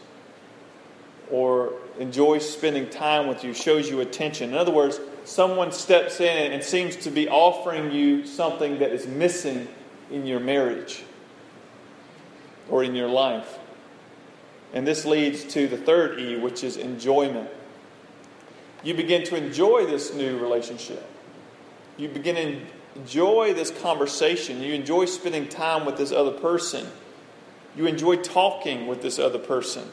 or 1.30 1.72
enjoys 1.98 2.48
spending 2.48 2.88
time 2.88 3.26
with 3.26 3.44
you, 3.44 3.52
shows 3.52 3.88
you 3.88 4.00
attention. 4.00 4.50
In 4.50 4.56
other 4.56 4.72
words, 4.72 5.00
someone 5.24 5.72
steps 5.72 6.20
in 6.20 6.52
and 6.52 6.62
seems 6.62 6.96
to 6.96 7.10
be 7.10 7.28
offering 7.28 7.92
you 7.92 8.26
something 8.26 8.78
that 8.78 8.92
is 8.92 9.06
missing 9.06 9.68
in 10.10 10.26
your 10.26 10.40
marriage 10.40 11.02
or 12.70 12.82
in 12.82 12.94
your 12.94 13.08
life. 13.08 13.58
And 14.72 14.86
this 14.86 15.04
leads 15.04 15.44
to 15.44 15.66
the 15.66 15.76
third 15.76 16.18
E, 16.18 16.36
which 16.36 16.62
is 16.62 16.76
enjoyment. 16.76 17.48
You 18.82 18.94
begin 18.94 19.24
to 19.24 19.36
enjoy 19.36 19.86
this 19.86 20.14
new 20.14 20.38
relationship. 20.38 21.04
You 21.96 22.08
begin 22.08 22.36
to 22.36 23.00
enjoy 23.00 23.54
this 23.54 23.70
conversation. 23.70 24.62
You 24.62 24.74
enjoy 24.74 25.06
spending 25.06 25.48
time 25.48 25.84
with 25.84 25.96
this 25.96 26.12
other 26.12 26.32
person. 26.32 26.86
You 27.78 27.86
enjoy 27.86 28.16
talking 28.16 28.88
with 28.88 29.02
this 29.02 29.20
other 29.20 29.38
person. 29.38 29.88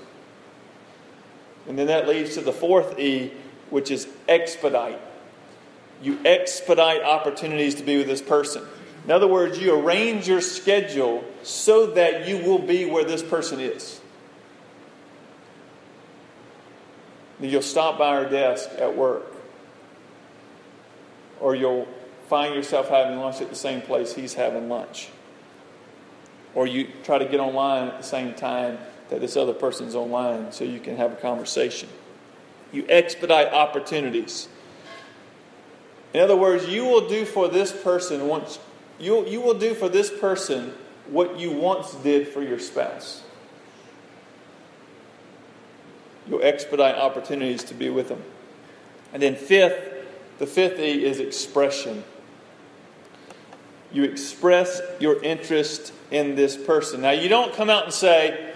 And 1.67 1.77
then 1.77 1.85
that 1.87 2.07
leads 2.07 2.33
to 2.33 2.41
the 2.41 2.51
fourth 2.51 2.99
E, 2.99 3.31
which 3.69 3.91
is 3.91 4.07
expedite. 4.27 4.99
You 6.01 6.17
expedite 6.25 7.03
opportunities 7.03 7.75
to 7.75 7.83
be 7.83 7.97
with 7.97 8.07
this 8.07 8.23
person. 8.23 8.63
In 9.03 9.11
other 9.11 9.27
words, 9.27 9.59
you 9.59 9.79
arrange 9.79 10.27
your 10.27 10.41
schedule 10.41 11.23
so 11.43 11.85
that 11.91 12.27
you 12.27 12.39
will 12.39 12.57
be 12.57 12.85
where 12.85 13.03
this 13.03 13.21
person 13.21 13.59
is. 13.59 14.01
You'll 17.39 17.61
stop 17.61 17.99
by 17.99 18.15
her 18.15 18.27
desk 18.27 18.67
at 18.79 18.97
work, 18.97 19.31
or 21.39 21.53
you'll 21.53 21.87
find 22.29 22.55
yourself 22.55 22.89
having 22.89 23.19
lunch 23.19 23.41
at 23.41 23.49
the 23.49 23.55
same 23.55 23.81
place 23.81 24.15
he's 24.15 24.33
having 24.33 24.69
lunch, 24.69 25.09
or 26.55 26.65
you 26.65 26.87
try 27.03 27.17
to 27.17 27.25
get 27.25 27.39
online 27.39 27.89
at 27.89 27.97
the 27.97 28.03
same 28.03 28.33
time 28.33 28.77
that 29.09 29.21
this 29.21 29.37
other 29.37 29.53
person's 29.53 29.93
online 29.93 30.51
so 30.51 30.63
you 30.63 30.79
can 30.79 30.97
have 30.97 31.11
a 31.11 31.15
conversation. 31.17 31.89
You 32.71 32.85
expedite 32.89 33.53
opportunities. 33.53 34.47
In 36.13 36.21
other 36.21 36.35
words, 36.35 36.67
you 36.67 36.85
will 36.85 37.07
do 37.07 37.25
for 37.25 37.47
this 37.47 37.71
person 37.71 38.27
once 38.27 38.57
you, 38.99 39.25
you 39.27 39.41
will 39.41 39.53
do 39.53 39.73
for 39.73 39.89
this 39.89 40.09
person 40.09 40.73
what 41.07 41.37
you 41.37 41.51
once 41.51 41.93
did 41.95 42.27
for 42.27 42.41
your 42.41 42.59
spouse. 42.59 43.23
You'll 46.27 46.43
expedite 46.43 46.95
opportunities 46.95 47.63
to 47.65 47.73
be 47.73 47.89
with 47.89 48.09
them. 48.09 48.23
And 49.13 49.21
then, 49.21 49.35
fifth, 49.35 50.07
the 50.39 50.47
fifth 50.47 50.79
E 50.79 51.03
is 51.03 51.19
expression. 51.19 52.03
You 53.91 54.03
express 54.03 54.81
your 54.99 55.21
interest 55.23 55.93
in 56.11 56.35
this 56.35 56.55
person. 56.55 57.01
Now, 57.01 57.11
you 57.11 57.29
don't 57.29 57.53
come 57.53 57.69
out 57.69 57.85
and 57.85 57.93
say, 57.93 58.53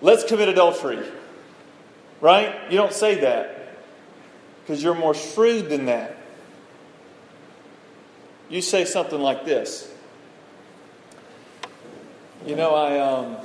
let's 0.00 0.24
commit 0.24 0.48
adultery, 0.48 0.98
right? 2.20 2.70
You 2.70 2.76
don't 2.76 2.92
say 2.92 3.20
that 3.20 3.76
because 4.62 4.82
you're 4.82 4.94
more 4.94 5.14
shrewd 5.14 5.68
than 5.68 5.86
that 5.86 6.18
you 8.48 8.60
say 8.60 8.84
something 8.84 9.20
like 9.20 9.44
this 9.44 9.90
You 12.46 12.56
know, 12.56 12.74
I, 12.74 12.98
um, 13.00 13.36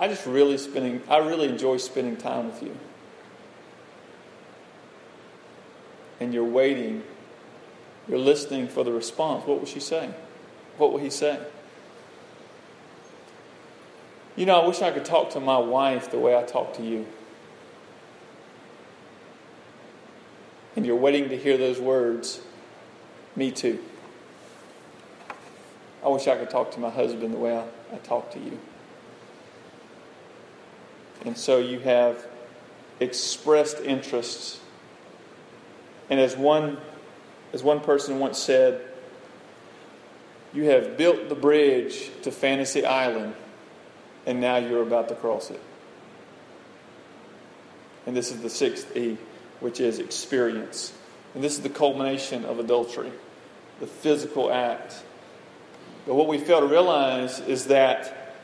I 0.00 0.08
just 0.08 0.26
really 0.26 0.58
spending, 0.58 1.02
I 1.08 1.18
really 1.18 1.48
enjoy 1.48 1.76
spending 1.76 2.16
time 2.16 2.46
with 2.46 2.62
you. 2.62 2.76
And 6.20 6.34
you're 6.34 6.44
waiting, 6.44 7.04
you're 8.08 8.18
listening 8.18 8.66
for 8.66 8.82
the 8.82 8.92
response. 8.92 9.46
What 9.46 9.60
was 9.60 9.68
she 9.68 9.78
say? 9.78 10.10
What 10.78 10.92
will 10.92 11.00
he 11.00 11.10
say? 11.10 11.38
You 14.36 14.46
know, 14.46 14.60
I 14.60 14.66
wish 14.66 14.80
I 14.80 14.92
could 14.92 15.04
talk 15.04 15.30
to 15.30 15.40
my 15.40 15.58
wife 15.58 16.10
the 16.10 16.18
way 16.18 16.36
I 16.36 16.44
talk 16.44 16.74
to 16.74 16.82
you. 16.82 17.06
And 20.76 20.86
you're 20.86 20.94
waiting 20.94 21.28
to 21.30 21.36
hear 21.36 21.58
those 21.58 21.80
words. 21.80 22.40
Me 23.34 23.50
too. 23.50 23.80
I 26.04 26.08
wish 26.08 26.28
I 26.28 26.36
could 26.36 26.50
talk 26.50 26.70
to 26.72 26.80
my 26.80 26.90
husband 26.90 27.34
the 27.34 27.38
way 27.38 27.56
I, 27.56 27.64
I 27.92 27.98
talk 28.04 28.30
to 28.30 28.38
you. 28.38 28.60
And 31.24 31.36
so 31.36 31.58
you 31.58 31.80
have 31.80 32.24
expressed 33.00 33.80
interests. 33.80 34.60
And 36.10 36.20
as 36.20 36.36
one, 36.36 36.78
as 37.52 37.64
one 37.64 37.80
person 37.80 38.20
once 38.20 38.38
said, 38.38 38.87
you 40.52 40.64
have 40.64 40.96
built 40.96 41.28
the 41.28 41.34
bridge 41.34 42.10
to 42.22 42.30
Fantasy 42.30 42.84
Island, 42.84 43.34
and 44.26 44.40
now 44.40 44.56
you're 44.56 44.82
about 44.82 45.08
to 45.08 45.14
cross 45.14 45.50
it. 45.50 45.60
And 48.06 48.16
this 48.16 48.30
is 48.30 48.40
the 48.40 48.50
sixth 48.50 48.96
E, 48.96 49.18
which 49.60 49.80
is 49.80 49.98
experience. 49.98 50.92
And 51.34 51.44
this 51.44 51.56
is 51.56 51.62
the 51.62 51.68
culmination 51.68 52.44
of 52.44 52.58
adultery 52.58 53.12
the 53.80 53.86
physical 53.86 54.52
act. 54.52 55.02
But 56.06 56.14
what 56.14 56.26
we 56.26 56.38
fail 56.38 56.60
to 56.60 56.66
realize 56.66 57.40
is 57.40 57.66
that 57.66 58.34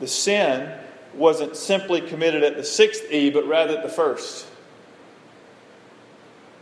the 0.00 0.06
sin 0.06 0.72
wasn't 1.14 1.56
simply 1.56 2.00
committed 2.00 2.42
at 2.42 2.56
the 2.56 2.64
sixth 2.64 3.10
E, 3.10 3.30
but 3.30 3.46
rather 3.46 3.76
at 3.76 3.82
the 3.82 3.88
first. 3.88 4.46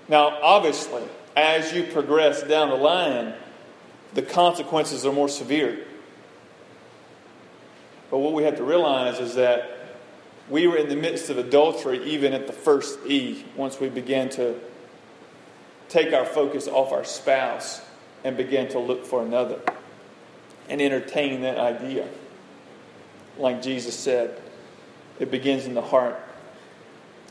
Now, 0.08 0.38
obviously, 0.42 1.02
as 1.36 1.72
you 1.72 1.84
progress 1.84 2.42
down 2.42 2.70
the 2.70 2.76
line, 2.76 3.34
the 4.16 4.22
consequences 4.22 5.04
are 5.04 5.12
more 5.12 5.28
severe. 5.28 5.78
But 8.10 8.18
what 8.18 8.32
we 8.32 8.44
have 8.44 8.56
to 8.56 8.64
realize 8.64 9.20
is 9.20 9.34
that 9.34 9.72
we 10.48 10.66
were 10.66 10.78
in 10.78 10.88
the 10.88 10.96
midst 10.96 11.28
of 11.28 11.36
adultery 11.36 12.02
even 12.04 12.32
at 12.32 12.46
the 12.46 12.52
first 12.54 12.98
E, 13.06 13.44
once 13.56 13.78
we 13.78 13.90
began 13.90 14.30
to 14.30 14.58
take 15.90 16.14
our 16.14 16.24
focus 16.24 16.66
off 16.66 16.92
our 16.92 17.04
spouse 17.04 17.82
and 18.24 18.38
began 18.38 18.68
to 18.68 18.78
look 18.78 19.04
for 19.04 19.22
another 19.22 19.60
and 20.70 20.80
entertain 20.80 21.42
that 21.42 21.58
idea. 21.58 22.08
Like 23.36 23.60
Jesus 23.60 23.94
said, 23.94 24.40
it 25.20 25.30
begins 25.30 25.66
in 25.66 25.74
the 25.74 25.82
heart. 25.82 26.18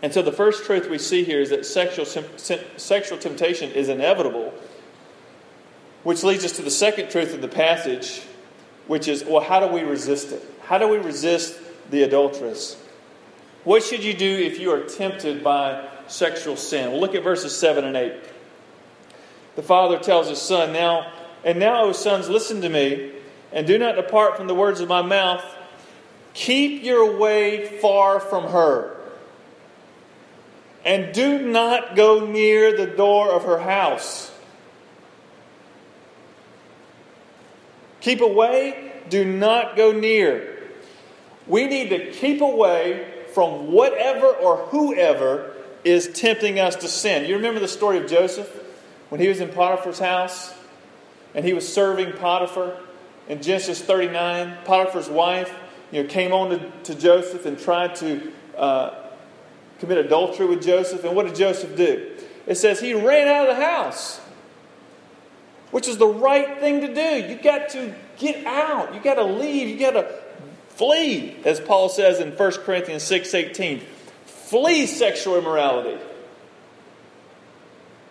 And 0.04 0.14
so 0.14 0.22
the 0.22 0.32
first 0.32 0.66
truth 0.66 0.88
we 0.88 1.00
see 1.00 1.24
here 1.24 1.42
is 1.42 1.50
that 1.50 1.66
sexual, 1.66 2.06
sexual 2.06 3.18
temptation 3.18 3.72
is 3.72 3.90
inevitable, 3.90 4.54
which 6.06 6.24
leads 6.24 6.46
us 6.46 6.54
to 6.54 6.62
the 6.62 6.72
second 6.72 7.10
truth 7.10 7.34
of 7.34 7.42
the 7.42 7.50
passage, 7.50 8.22
which 8.88 9.10
is 9.10 9.26
well, 9.26 9.42
how 9.42 9.60
do 9.60 9.68
we 9.68 9.82
resist 9.82 10.32
it? 10.32 10.42
How 10.64 10.78
do 10.78 10.88
we 10.88 10.98
resist 10.98 11.60
the 11.90 12.04
adulteress? 12.04 12.82
What 13.66 13.84
should 13.84 14.06
you 14.06 14.14
do 14.14 14.26
if 14.26 14.60
you 14.62 14.72
are 14.72 14.82
tempted 14.82 15.44
by 15.44 15.86
sexual 16.08 16.56
sin? 16.56 16.92
Well, 16.92 17.02
look 17.02 17.16
at 17.16 17.24
verses 17.24 17.58
7 17.58 17.84
and 17.84 17.98
8 17.98 18.14
the 19.56 19.64
father 19.64 19.98
tells 19.98 20.30
his 20.30 20.42
son, 20.42 20.74
Now, 20.74 21.12
and 21.44 21.60
now, 21.60 21.86
O 21.86 21.92
sons, 21.94 22.30
listen 22.30 22.62
to 22.62 22.70
me, 22.70 23.14
and 23.52 23.66
do 23.66 23.78
not 23.78 23.96
depart 23.96 24.38
from 24.38 24.48
the 24.48 24.56
words 24.56 24.80
of 24.80 24.90
my 24.90 25.02
mouth. 25.02 25.44
Keep 26.34 26.84
your 26.84 27.18
way 27.18 27.80
far 27.80 28.20
from 28.20 28.52
her, 28.52 28.98
and 30.84 31.14
do 31.14 31.40
not 31.40 31.96
go 31.96 32.26
near 32.26 32.76
the 32.76 32.88
door 32.88 33.32
of 33.32 33.44
her 33.44 33.60
house. 33.60 34.32
Keep 38.06 38.22
away, 38.22 38.94
do 39.10 39.26
not 39.26 39.76
go 39.76 39.92
near. 39.92 40.64
We 41.48 41.68
need 41.68 41.90
to 41.90 42.12
keep 42.12 42.42
away 42.42 43.26
from 43.34 43.72
whatever 43.72 44.28
or 44.28 44.58
whoever 44.68 45.54
is 45.84 46.08
tempting 46.14 46.60
us 46.60 46.76
to 46.78 46.88
sin. 46.88 47.26
You 47.26 47.36
remember 47.36 47.60
the 47.60 47.68
story 47.68 47.98
of 47.98 48.10
Joseph? 48.10 48.62
when 49.10 49.22
he 49.22 49.28
was 49.28 49.40
in 49.40 49.50
Potiphar's 49.50 50.00
house 50.00 50.54
and 51.34 51.46
he 51.46 51.54
was 51.54 51.72
serving 51.72 52.14
Potiphar, 52.14 52.78
in 53.28 53.42
Genesis 53.42 53.82
39, 53.82 54.58
Potiphar's 54.66 55.10
wife 55.10 55.54
you 55.92 56.04
know, 56.04 56.10
came 56.10 56.32
on 56.32 56.50
to, 56.50 56.72
to 56.84 56.96
Joseph 56.96 57.46
and 57.46 57.58
tried 57.58 57.96
to 57.96 58.32
uh, 58.58 58.94
commit 59.80 59.98
adultery 59.98 60.46
with 60.46 60.64
Joseph. 60.64 61.04
And 61.04 61.16
what 61.16 61.26
did 61.26 61.36
Joseph 61.36 61.76
do? 61.76 62.16
It 62.46 62.56
says 62.56 62.80
he 62.80 62.94
ran 62.94 63.28
out 63.28 63.50
of 63.50 63.56
the 63.56 63.66
house, 63.66 64.20
which 65.76 65.90
is 65.90 65.98
the 65.98 66.08
right 66.08 66.62
thing 66.62 66.80
to 66.80 66.94
do. 66.96 67.28
You 67.28 67.36
got 67.36 67.68
to 67.72 67.94
get 68.18 68.46
out. 68.46 68.96
You 68.96 69.02
got 69.02 69.16
to 69.16 69.26
leave. 69.26 69.68
You 69.68 69.78
got 69.78 69.92
to 69.92 70.10
flee, 70.70 71.36
as 71.44 71.60
Paul 71.60 71.90
says 71.90 72.22
in 72.22 72.32
1 72.32 72.52
Corinthians 72.64 73.04
6:18. 73.04 73.82
Flee 74.26 74.86
sexual 74.86 75.38
immorality. 75.38 76.02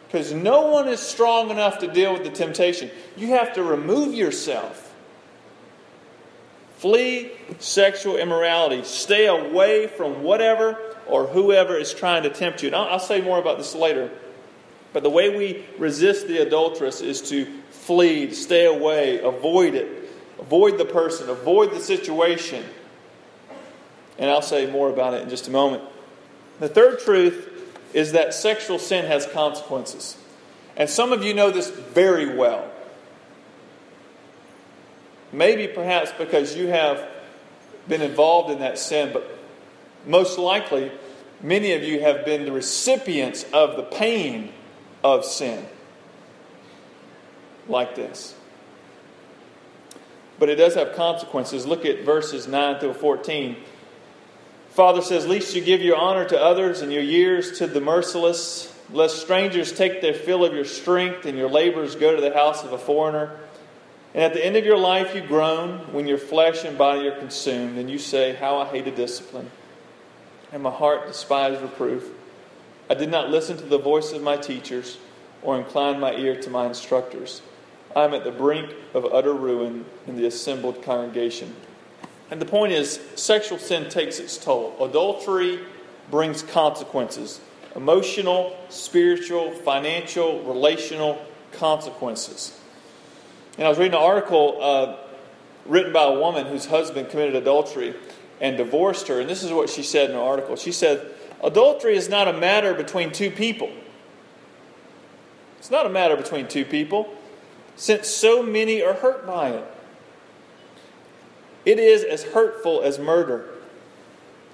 Because 0.06 0.30
no 0.30 0.66
one 0.66 0.88
is 0.88 1.00
strong 1.00 1.48
enough 1.48 1.78
to 1.78 1.90
deal 1.90 2.12
with 2.12 2.22
the 2.22 2.28
temptation. 2.28 2.90
You 3.16 3.28
have 3.28 3.54
to 3.54 3.62
remove 3.62 4.12
yourself. 4.12 4.94
Flee 6.76 7.32
sexual 7.60 8.18
immorality. 8.18 8.84
Stay 8.84 9.24
away 9.24 9.86
from 9.86 10.22
whatever 10.22 10.78
or 11.06 11.28
whoever 11.28 11.78
is 11.78 11.94
trying 11.94 12.24
to 12.24 12.28
tempt 12.28 12.62
you. 12.62 12.68
And 12.68 12.76
I'll, 12.76 12.88
I'll 12.88 12.98
say 13.00 13.22
more 13.22 13.38
about 13.38 13.56
this 13.56 13.74
later. 13.74 14.10
But 14.94 15.02
the 15.02 15.10
way 15.10 15.36
we 15.36 15.66
resist 15.76 16.28
the 16.28 16.38
adulteress 16.38 17.00
is 17.00 17.20
to 17.28 17.46
flee, 17.70 18.32
stay 18.32 18.64
away, 18.64 19.18
avoid 19.18 19.74
it, 19.74 19.88
avoid 20.38 20.78
the 20.78 20.84
person, 20.84 21.28
avoid 21.28 21.72
the 21.72 21.80
situation. 21.80 22.64
And 24.18 24.30
I'll 24.30 24.40
say 24.40 24.70
more 24.70 24.88
about 24.88 25.12
it 25.14 25.22
in 25.22 25.28
just 25.28 25.48
a 25.48 25.50
moment. 25.50 25.82
The 26.60 26.68
third 26.68 27.00
truth 27.00 27.50
is 27.92 28.12
that 28.12 28.34
sexual 28.34 28.78
sin 28.78 29.04
has 29.06 29.26
consequences. 29.26 30.16
And 30.76 30.88
some 30.88 31.12
of 31.12 31.24
you 31.24 31.34
know 31.34 31.50
this 31.50 31.70
very 31.70 32.36
well. 32.36 32.70
Maybe 35.32 35.66
perhaps 35.66 36.12
because 36.16 36.54
you 36.54 36.68
have 36.68 37.04
been 37.88 38.00
involved 38.00 38.52
in 38.52 38.60
that 38.60 38.78
sin, 38.78 39.10
but 39.12 39.28
most 40.06 40.38
likely, 40.38 40.92
many 41.42 41.72
of 41.72 41.82
you 41.82 42.00
have 42.00 42.24
been 42.24 42.44
the 42.44 42.52
recipients 42.52 43.44
of 43.52 43.76
the 43.76 43.82
pain 43.82 44.52
of 45.04 45.24
sin. 45.24 45.64
Like 47.68 47.94
this. 47.94 48.34
But 50.40 50.48
it 50.48 50.56
does 50.56 50.74
have 50.74 50.94
consequences. 50.94 51.64
Look 51.64 51.86
at 51.86 52.04
verses 52.04 52.48
9 52.48 52.80
through 52.80 52.94
14. 52.94 53.56
Father 54.70 55.00
says, 55.00 55.28
Least 55.28 55.54
you 55.54 55.62
give 55.62 55.80
your 55.80 55.96
honor 55.96 56.24
to 56.24 56.42
others 56.42 56.80
and 56.80 56.92
your 56.92 57.02
years 57.02 57.58
to 57.58 57.68
the 57.68 57.80
merciless, 57.80 58.76
lest 58.90 59.22
strangers 59.22 59.72
take 59.72 60.00
their 60.00 60.12
fill 60.12 60.44
of 60.44 60.52
your 60.52 60.64
strength 60.64 61.24
and 61.26 61.38
your 61.38 61.48
labors 61.48 61.94
go 61.94 62.16
to 62.16 62.20
the 62.20 62.34
house 62.34 62.64
of 62.64 62.72
a 62.72 62.78
foreigner. 62.78 63.38
And 64.12 64.24
at 64.24 64.34
the 64.34 64.44
end 64.44 64.56
of 64.56 64.64
your 64.64 64.78
life, 64.78 65.14
you 65.14 65.20
groan 65.20 65.92
when 65.92 66.08
your 66.08 66.18
flesh 66.18 66.64
and 66.64 66.76
body 66.76 67.06
are 67.06 67.18
consumed, 67.18 67.78
and 67.78 67.88
you 67.88 67.98
say, 67.98 68.34
How 68.34 68.58
I 68.58 68.66
hated 68.66 68.96
discipline 68.96 69.50
and 70.54 70.62
my 70.62 70.70
heart 70.70 71.08
despised 71.08 71.60
reproof. 71.60 72.08
I 72.88 72.94
did 72.94 73.10
not 73.10 73.30
listen 73.30 73.56
to 73.56 73.64
the 73.64 73.78
voice 73.78 74.12
of 74.12 74.22
my 74.22 74.36
teachers 74.36 74.98
or 75.42 75.58
incline 75.58 76.00
my 76.00 76.14
ear 76.14 76.40
to 76.42 76.50
my 76.50 76.66
instructors. 76.66 77.42
I 77.94 78.04
am 78.04 78.14
at 78.14 78.24
the 78.24 78.30
brink 78.30 78.74
of 78.92 79.06
utter 79.06 79.32
ruin 79.32 79.84
in 80.06 80.16
the 80.16 80.26
assembled 80.26 80.82
congregation. 80.82 81.54
And 82.30 82.40
the 82.40 82.46
point 82.46 82.72
is, 82.72 83.00
sexual 83.14 83.58
sin 83.58 83.88
takes 83.88 84.18
its 84.18 84.36
toll. 84.36 84.76
Adultery 84.80 85.60
brings 86.10 86.42
consequences 86.42 87.40
emotional, 87.76 88.56
spiritual, 88.68 89.50
financial, 89.50 90.42
relational 90.44 91.20
consequences. 91.52 92.58
And 93.56 93.66
I 93.66 93.68
was 93.68 93.78
reading 93.78 93.94
an 93.94 94.02
article 94.02 94.58
uh, 94.60 94.96
written 95.66 95.92
by 95.92 96.04
a 96.04 96.12
woman 96.12 96.46
whose 96.46 96.66
husband 96.66 97.08
committed 97.08 97.34
adultery 97.34 97.94
and 98.40 98.56
divorced 98.56 99.08
her. 99.08 99.20
And 99.20 99.28
this 99.28 99.42
is 99.42 99.52
what 99.52 99.70
she 99.70 99.82
said 99.82 100.10
in 100.10 100.16
the 100.16 100.22
article. 100.22 100.56
She 100.56 100.72
said, 100.72 101.13
Adultery 101.42 101.96
is 101.96 102.08
not 102.08 102.28
a 102.28 102.32
matter 102.32 102.74
between 102.74 103.12
two 103.12 103.30
people. 103.30 103.70
It's 105.58 105.70
not 105.70 105.86
a 105.86 105.90
matter 105.90 106.16
between 106.16 106.46
two 106.46 106.64
people, 106.64 107.12
since 107.76 108.08
so 108.08 108.42
many 108.42 108.82
are 108.82 108.94
hurt 108.94 109.26
by 109.26 109.50
it. 109.50 109.66
It 111.64 111.78
is 111.78 112.04
as 112.04 112.22
hurtful 112.22 112.82
as 112.82 112.98
murder, 112.98 113.48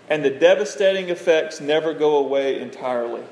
and 0.09 0.25
the 0.25 0.31
devastating 0.31 1.09
effects 1.09 1.61
never 1.61 1.93
go 1.93 2.16
away 2.16 2.61
entirely. 2.61 3.23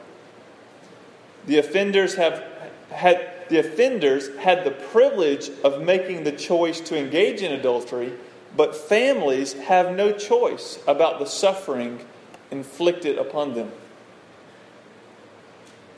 The 1.46 1.58
offenders 1.58 2.16
have 2.16 2.44
had 2.90 3.34
the 3.48 3.58
offenders 3.58 4.28
had 4.36 4.64
the 4.64 4.70
privilege 4.70 5.50
of 5.64 5.82
making 5.82 6.24
the 6.24 6.32
choice 6.32 6.80
to 6.80 6.98
engage 6.98 7.40
in 7.40 7.52
adultery 7.52 8.12
but 8.56 8.74
families 8.74 9.52
have 9.52 9.94
no 9.94 10.12
choice 10.12 10.80
about 10.86 11.18
the 11.18 11.26
suffering 11.26 12.04
inflicted 12.50 13.18
upon 13.18 13.54
them. 13.54 13.70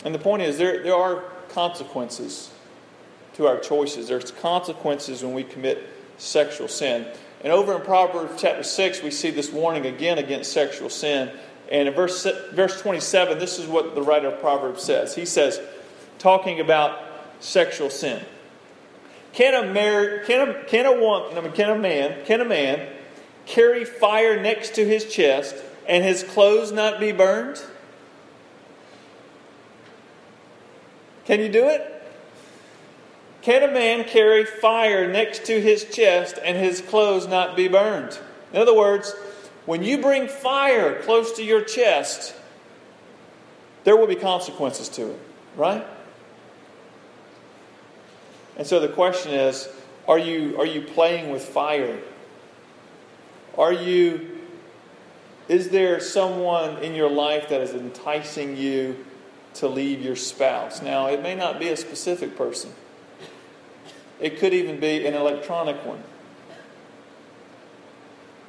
And 0.05 0.15
the 0.15 0.19
point 0.19 0.43
is, 0.43 0.59
there, 0.59 0.83
there 0.83 0.95
are 0.95 1.25
consequences 1.51 2.51
to 3.35 3.47
our 3.47 3.59
choices. 3.59 4.09
There's 4.09 4.31
consequences 4.31 5.23
when 5.23 5.35
we 5.35 5.45
commit 5.45 5.87
sexual 6.19 6.69
sin. 6.69 7.07
And 7.43 7.53
over 7.53 7.75
in 7.77 7.83
Proverbs 7.83 8.41
chapter 8.41 8.63
6, 8.63 9.03
we 9.03 9.11
see 9.11 9.31
this 9.31 9.51
warning 9.51 9.87
again 9.87 10.19
against 10.19 10.53
sexual 10.53 10.91
sin. 10.91 11.31
And 11.71 11.89
in 11.89 11.95
verse, 11.95 12.27
verse 12.53 12.81
27, 12.81 13.39
this 13.39 13.59
is 13.59 13.67
what 13.67 13.95
the 13.95 14.03
writer 14.03 14.29
of 14.29 14.41
Proverbs 14.41 14.83
says. 14.83 15.15
He 15.15 15.25
says, 15.25 15.61
talking 16.19 16.61
about 16.61 16.99
sexual 17.41 17.91
sin. 17.91 18.23
Can 19.33 19.55
a, 19.55 19.73
mar- 19.73 20.25
can 20.25 20.49
a, 20.49 20.65
can 20.65 20.87
a, 20.87 21.01
woman, 21.01 21.53
can 21.53 21.71
a 21.71 21.79
man, 21.79 22.25
can 22.27 22.41
a 22.41 22.45
man 22.45 22.89
carry 23.47 23.85
fire 23.85 24.41
next 24.41 24.75
to 24.75 24.85
his 24.85 25.05
chest 25.07 25.55
and 25.89 26.05
his 26.05 26.23
clothes 26.23 26.73
not 26.73 27.01
be 27.01 27.13
burned? 27.13 27.63
Can 31.25 31.41
you 31.41 31.49
do 31.49 31.69
it? 31.69 31.97
Can 33.43 33.63
a 33.63 33.73
man 33.73 34.05
carry 34.05 34.45
fire 34.45 35.11
next 35.11 35.47
to 35.47 35.61
his 35.61 35.85
chest 35.85 36.39
and 36.43 36.57
his 36.57 36.81
clothes 36.81 37.27
not 37.27 37.57
be 37.57 37.69
burned? 37.69 38.19
In 38.53 38.61
other 38.61 38.77
words, 38.77 39.15
when 39.67 39.83
you 39.83 39.99
bring 39.99 40.29
fire 40.29 41.01
close 41.03 41.33
to 41.33 41.45
your 41.45 41.63
chest, 41.63 42.35
there 43.85 43.97
will 43.97 44.07
be 44.07 44.17
consequences 44.17 44.89
to 44.91 45.11
it, 45.11 45.19
right? 45.57 45.87
And 48.57 48.67
so 48.67 48.79
the 48.79 48.89
question 48.89 49.33
is 49.33 49.69
are 50.09 50.19
you, 50.19 50.59
are 50.59 50.67
you 50.67 50.83
playing 50.83 51.31
with 51.31 51.45
fire? 51.45 51.99
Are 53.57 53.73
you, 53.73 54.40
is 55.51 55.71
there 55.71 55.99
someone 55.99 56.79
in 56.79 56.95
your 56.95 57.11
life 57.11 57.49
that 57.49 57.61
is 57.61 57.75
enticing 57.75 58.57
you 58.57 59.05
to 59.55 59.67
leave 59.67 60.01
your 60.01 60.15
spouse? 60.15 60.81
Now, 60.81 61.09
it 61.09 61.23
may 61.23 61.35
not 61.35 61.59
be 61.59 61.71
a 61.71 61.77
specific 61.77 62.37
person, 62.37 62.71
it 64.21 64.39
could 64.39 64.55
even 64.55 64.79
be 64.79 65.05
an 65.07 65.15
electronic 65.15 65.85
one. 65.85 66.03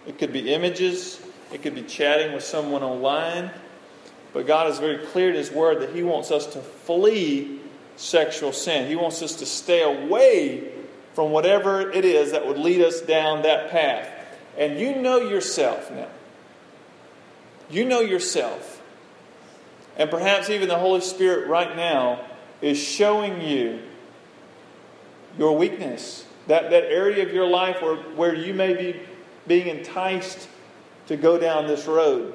It 0.06 0.20
could 0.20 0.32
be 0.32 0.54
images, 0.54 1.20
it 1.52 1.64
could 1.64 1.74
be 1.74 1.82
chatting 1.82 2.34
with 2.34 2.44
someone 2.44 2.84
online. 2.84 3.50
But 4.32 4.46
God 4.46 4.70
is 4.70 4.78
very 4.78 5.00
clear 5.08 5.30
in 5.30 5.36
His 5.36 5.52
Word 5.52 5.82
that 5.82 5.96
He 5.96 6.04
wants 6.04 6.30
us 6.30 6.46
to 6.54 6.60
flee 6.60 7.62
sexual 7.96 8.54
sin. 8.54 8.88
He 8.88 8.96
wants 8.96 9.24
us 9.24 9.38
to 9.38 9.46
stay 9.48 9.82
away 9.82 10.72
from 11.16 11.32
whatever 11.32 11.92
it 11.92 12.06
is 12.06 12.32
that 12.32 12.46
would 12.46 12.60
lead 12.60 12.82
us 12.82 13.02
down 13.02 13.42
that 13.42 13.72
path. 13.72 14.08
And 14.56 14.80
you 14.80 14.96
know 14.96 15.18
yourself 15.18 15.90
now. 15.90 16.08
You 17.72 17.86
know 17.86 18.02
yourself. 18.02 18.82
And 19.98 20.10
perhaps 20.10 20.50
even 20.50 20.68
the 20.68 20.78
Holy 20.78 21.02
Spirit 21.02 21.48
right 21.48 21.76
now 21.76 22.26
is 22.62 22.78
showing 22.78 23.42
you 23.42 23.82
your 25.38 25.58
weakness. 25.58 26.26
That, 26.48 26.70
that 26.72 26.84
area 26.86 27.26
of 27.26 27.34
your 27.34 27.48
life 27.48 27.82
where, 27.82 27.96
where 27.96 28.36
you 28.36 28.54
may 28.54 28.74
be 28.74 29.00
being 29.48 29.68
enticed 29.68 30.48
to 31.08 31.16
go 31.16 31.38
down 31.38 31.68
this 31.68 31.88
road. 31.88 32.34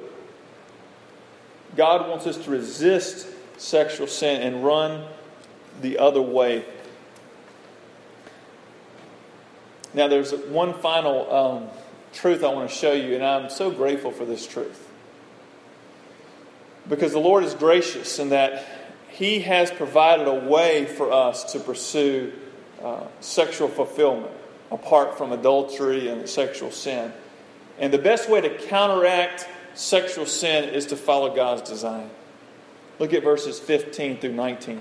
God 1.77 2.09
wants 2.09 2.27
us 2.27 2.37
to 2.38 2.51
resist 2.51 3.29
sexual 3.59 4.07
sin 4.07 4.42
and 4.42 4.64
run 4.64 5.05
the 5.83 5.99
other 5.99 6.22
way. 6.22 6.64
Now, 9.92 10.09
there's 10.09 10.33
one 10.33 10.75
final 10.75 11.35
um, 11.35 11.68
truth 12.12 12.44
I 12.44 12.49
want 12.49 12.68
to 12.68 12.75
show 12.75 12.92
you, 12.92 13.14
and 13.14 13.25
I'm 13.25 13.51
so 13.51 13.70
grateful 13.70 14.11
for 14.11 14.25
this 14.25 14.46
truth. 14.46 14.86
Because 16.88 17.12
the 17.12 17.18
Lord 17.18 17.44
is 17.44 17.55
gracious 17.55 18.18
in 18.18 18.31
that 18.31 18.64
He 19.09 19.40
has 19.40 19.70
provided 19.70 20.29
a 20.29 20.35
way 20.35 20.87
for 20.87 21.12
us 21.12 21.53
to 21.53 21.61
pursue 21.61 22.33
uh, 22.83 23.05
sexual 23.20 23.68
fulfillment 23.68 24.33
apart 24.70 25.16
from 25.16 25.33
adultery 25.33 26.09
and 26.09 26.29
sexual 26.29 26.70
sin. 26.70 27.12
And 27.79 27.92
the 27.92 27.99
best 27.99 28.29
way 28.29 28.40
to 28.40 28.51
counteract 28.51 29.49
sexual 29.75 30.27
sin 30.27 30.70
is 30.70 30.87
to 30.87 30.96
follow 30.96 31.35
God's 31.35 31.68
design. 31.68 32.11
Look 32.99 33.12
at 33.12 33.22
verses 33.22 33.59
15 33.61 34.18
through 34.18 34.33
19. 34.33 34.81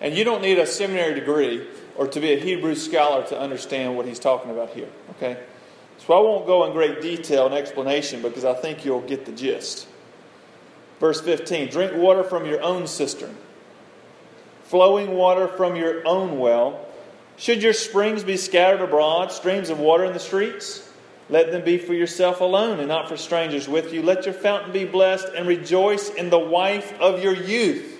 And 0.00 0.14
you 0.14 0.24
don't 0.24 0.40
need 0.40 0.58
a 0.58 0.66
seminary 0.66 1.14
degree 1.14 1.66
or 1.96 2.06
to 2.06 2.20
be 2.20 2.32
a 2.32 2.38
Hebrew 2.38 2.74
scholar 2.74 3.26
to 3.26 3.38
understand 3.38 3.96
what 3.96 4.06
he's 4.06 4.18
talking 4.18 4.50
about 4.50 4.70
here. 4.70 4.88
Okay? 5.10 5.42
So 5.98 6.14
I 6.14 6.20
won't 6.20 6.46
go 6.46 6.64
in 6.64 6.72
great 6.72 7.02
detail 7.02 7.46
and 7.46 7.54
explanation 7.54 8.22
because 8.22 8.44
I 8.44 8.54
think 8.54 8.84
you'll 8.84 9.02
get 9.02 9.26
the 9.26 9.32
gist. 9.32 9.86
Verse 11.00 11.20
15 11.20 11.70
Drink 11.70 11.94
water 11.96 12.22
from 12.22 12.46
your 12.46 12.62
own 12.62 12.86
cistern, 12.86 13.34
flowing 14.64 15.12
water 15.12 15.48
from 15.48 15.74
your 15.74 16.06
own 16.06 16.38
well. 16.38 16.86
Should 17.36 17.62
your 17.62 17.72
springs 17.72 18.22
be 18.22 18.36
scattered 18.36 18.82
abroad, 18.82 19.32
streams 19.32 19.70
of 19.70 19.80
water 19.80 20.04
in 20.04 20.12
the 20.12 20.20
streets? 20.20 20.86
Let 21.30 21.52
them 21.52 21.64
be 21.64 21.78
for 21.78 21.94
yourself 21.94 22.40
alone 22.40 22.80
and 22.80 22.88
not 22.88 23.08
for 23.08 23.16
strangers 23.16 23.66
with 23.66 23.94
you. 23.94 24.02
Let 24.02 24.26
your 24.26 24.34
fountain 24.34 24.72
be 24.72 24.84
blessed 24.84 25.28
and 25.34 25.48
rejoice 25.48 26.10
in 26.10 26.28
the 26.28 26.38
wife 26.38 26.92
of 27.00 27.22
your 27.22 27.34
youth. 27.34 27.98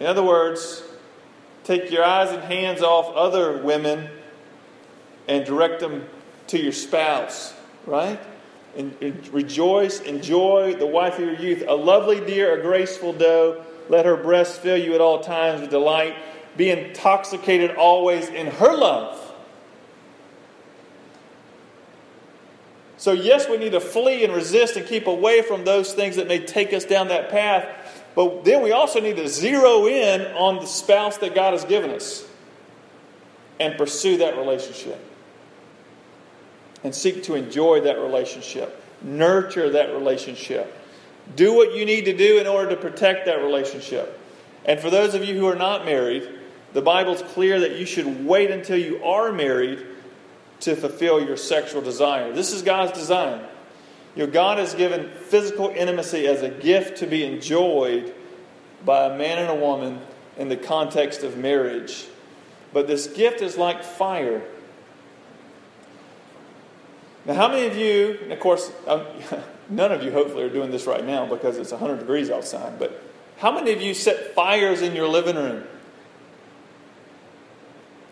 In 0.00 0.06
other 0.06 0.22
words, 0.22 0.82
take 1.64 1.90
your 1.90 2.02
eyes 2.02 2.30
and 2.30 2.42
hands 2.42 2.80
off 2.80 3.14
other 3.14 3.58
women 3.58 4.08
and 5.28 5.44
direct 5.44 5.80
them 5.80 6.08
to 6.48 6.58
your 6.58 6.72
spouse, 6.72 7.54
right? 7.86 8.18
And, 8.76 9.28
rejoice, 9.32 10.00
enjoy 10.00 10.74
the 10.74 10.86
wife 10.86 11.14
of 11.14 11.20
your 11.20 11.34
youth, 11.34 11.64
a 11.66 11.74
lovely 11.74 12.20
deer, 12.24 12.58
a 12.58 12.62
graceful 12.62 13.12
doe. 13.12 13.64
Let 13.88 14.06
her 14.06 14.16
breast 14.16 14.60
fill 14.60 14.76
you 14.76 14.94
at 14.94 15.00
all 15.00 15.20
times 15.20 15.60
with 15.60 15.70
delight. 15.70 16.14
Be 16.56 16.70
intoxicated 16.70 17.76
always 17.76 18.28
in 18.28 18.46
her 18.46 18.76
love. 18.76 19.16
So, 22.96 23.12
yes, 23.12 23.48
we 23.48 23.56
need 23.56 23.72
to 23.72 23.80
flee 23.80 24.24
and 24.24 24.32
resist 24.32 24.76
and 24.76 24.86
keep 24.86 25.06
away 25.06 25.42
from 25.42 25.64
those 25.64 25.94
things 25.94 26.16
that 26.16 26.28
may 26.28 26.38
take 26.38 26.72
us 26.72 26.84
down 26.84 27.08
that 27.08 27.30
path. 27.30 27.66
But 28.14 28.44
then 28.44 28.62
we 28.62 28.72
also 28.72 29.00
need 29.00 29.16
to 29.16 29.26
zero 29.26 29.86
in 29.86 30.20
on 30.36 30.56
the 30.56 30.66
spouse 30.66 31.16
that 31.18 31.34
God 31.34 31.54
has 31.54 31.64
given 31.64 31.90
us 31.90 32.26
and 33.58 33.76
pursue 33.78 34.18
that 34.18 34.36
relationship. 34.36 35.09
And 36.82 36.94
seek 36.94 37.22
to 37.24 37.34
enjoy 37.34 37.82
that 37.82 37.98
relationship, 37.98 38.82
nurture 39.02 39.70
that 39.70 39.92
relationship. 39.92 40.74
Do 41.36 41.54
what 41.54 41.74
you 41.74 41.84
need 41.84 42.06
to 42.06 42.16
do 42.16 42.38
in 42.38 42.46
order 42.46 42.70
to 42.70 42.76
protect 42.76 43.26
that 43.26 43.42
relationship. 43.42 44.18
And 44.64 44.80
for 44.80 44.90
those 44.90 45.14
of 45.14 45.24
you 45.24 45.38
who 45.38 45.46
are 45.46 45.56
not 45.56 45.84
married, 45.84 46.28
the 46.72 46.82
Bible's 46.82 47.22
clear 47.22 47.60
that 47.60 47.76
you 47.76 47.86
should 47.86 48.24
wait 48.26 48.50
until 48.50 48.78
you 48.78 49.02
are 49.04 49.32
married 49.32 49.86
to 50.60 50.76
fulfill 50.76 51.24
your 51.24 51.36
sexual 51.36 51.82
desire. 51.82 52.32
This 52.32 52.52
is 52.52 52.62
God's 52.62 52.92
design. 52.92 53.44
You 54.16 54.26
know, 54.26 54.32
God 54.32 54.58
has 54.58 54.74
given 54.74 55.10
physical 55.10 55.68
intimacy 55.68 56.26
as 56.26 56.42
a 56.42 56.48
gift 56.48 56.98
to 56.98 57.06
be 57.06 57.24
enjoyed 57.24 58.14
by 58.84 59.06
a 59.06 59.16
man 59.16 59.38
and 59.38 59.50
a 59.50 59.54
woman 59.54 60.00
in 60.36 60.48
the 60.48 60.56
context 60.56 61.22
of 61.22 61.36
marriage. 61.36 62.06
But 62.72 62.86
this 62.86 63.06
gift 63.06 63.40
is 63.40 63.56
like 63.56 63.82
fire. 63.82 64.42
Now, 67.26 67.34
how 67.34 67.48
many 67.48 67.66
of 67.66 67.76
you, 67.76 68.18
of 68.30 68.40
course, 68.40 68.72
um, 68.86 69.04
none 69.68 69.92
of 69.92 70.02
you 70.02 70.10
hopefully 70.10 70.44
are 70.44 70.50
doing 70.50 70.70
this 70.70 70.86
right 70.86 71.04
now 71.04 71.26
because 71.26 71.58
it's 71.58 71.70
100 71.70 71.98
degrees 71.98 72.30
outside, 72.30 72.78
but 72.78 73.02
how 73.38 73.50
many 73.50 73.72
of 73.72 73.80
you 73.80 73.94
set 73.94 74.34
fires 74.34 74.82
in 74.82 74.94
your 74.94 75.08
living 75.08 75.36
room? 75.36 75.64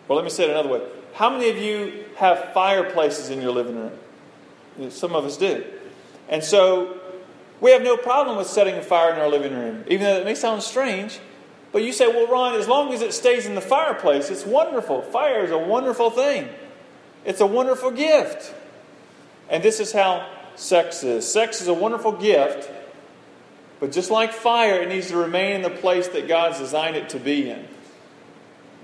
Well, 0.06 0.16
let 0.16 0.24
me 0.24 0.30
say 0.30 0.44
it 0.44 0.50
another 0.50 0.70
way. 0.70 0.82
How 1.14 1.30
many 1.30 1.50
of 1.50 1.58
you 1.58 2.04
have 2.16 2.52
fireplaces 2.54 3.28
in 3.28 3.42
your 3.42 3.52
living 3.52 3.76
room? 3.76 4.90
Some 4.90 5.14
of 5.14 5.24
us 5.24 5.36
do. 5.36 5.64
And 6.28 6.42
so 6.42 6.98
we 7.60 7.72
have 7.72 7.82
no 7.82 7.96
problem 7.96 8.36
with 8.36 8.46
setting 8.46 8.76
a 8.76 8.82
fire 8.82 9.12
in 9.12 9.18
our 9.18 9.28
living 9.28 9.52
room, 9.52 9.84
even 9.88 10.04
though 10.04 10.18
it 10.18 10.24
may 10.24 10.34
sound 10.34 10.62
strange. 10.62 11.18
But 11.72 11.82
you 11.82 11.92
say, 11.92 12.06
well, 12.06 12.26
Ron, 12.26 12.54
as 12.54 12.68
long 12.68 12.92
as 12.92 13.02
it 13.02 13.12
stays 13.12 13.44
in 13.46 13.54
the 13.54 13.60
fireplace, 13.60 14.30
it's 14.30 14.46
wonderful. 14.46 15.02
Fire 15.02 15.44
is 15.44 15.50
a 15.50 15.58
wonderful 15.58 16.10
thing, 16.10 16.48
it's 17.24 17.40
a 17.40 17.46
wonderful 17.46 17.90
gift. 17.90 18.54
And 19.48 19.62
this 19.62 19.80
is 19.80 19.92
how 19.92 20.28
sex 20.56 21.04
is 21.04 21.30
sex 21.30 21.60
is 21.60 21.68
a 21.68 21.74
wonderful 21.74 22.12
gift, 22.12 22.70
but 23.80 23.92
just 23.92 24.10
like 24.10 24.32
fire, 24.32 24.82
it 24.82 24.88
needs 24.88 25.08
to 25.08 25.16
remain 25.16 25.54
in 25.54 25.62
the 25.62 25.70
place 25.70 26.08
that 26.08 26.28
God's 26.28 26.58
designed 26.58 26.96
it 26.96 27.10
to 27.10 27.18
be 27.18 27.50
in. 27.50 27.66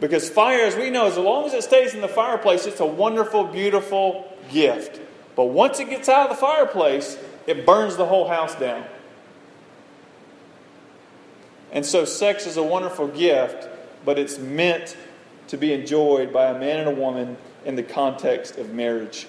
Because 0.01 0.29
fire, 0.29 0.65
as 0.65 0.77
we 0.77 0.91
know, 0.91 1.07
as 1.07 1.17
long 1.17 1.47
as 1.47 1.55
it 1.55 1.63
stays 1.63 1.95
in 1.95 2.01
the 2.01 2.09
fireplace, 2.09 2.67
it's 2.67 2.81
a 2.81 2.87
wonderful, 2.87 3.45
beautiful 3.45 4.31
gift. 4.51 5.01
But 5.37 5.47
once 5.47 5.81
it 5.81 5.91
gets 5.91 6.09
out 6.09 6.31
of 6.31 6.37
the 6.37 6.41
fireplace, 6.41 7.17
it 7.47 7.67
burns 7.67 7.97
the 7.97 8.07
whole 8.07 8.29
house 8.29 8.55
down. 8.55 8.85
And 11.73 11.85
so, 11.85 12.05
sex 12.05 12.47
is 12.47 12.57
a 12.57 12.63
wonderful 12.63 13.09
gift, 13.09 13.69
but 14.05 14.19
it's 14.19 14.39
meant 14.39 14.97
to 15.49 15.57
be 15.57 15.73
enjoyed 15.73 16.33
by 16.33 16.47
a 16.47 16.59
man 16.59 16.81
and 16.81 16.89
a 16.89 17.01
woman 17.01 17.37
in 17.65 17.77
the 17.77 17.83
context 17.83 18.59
of 18.59 18.73
marriage. 18.73 19.27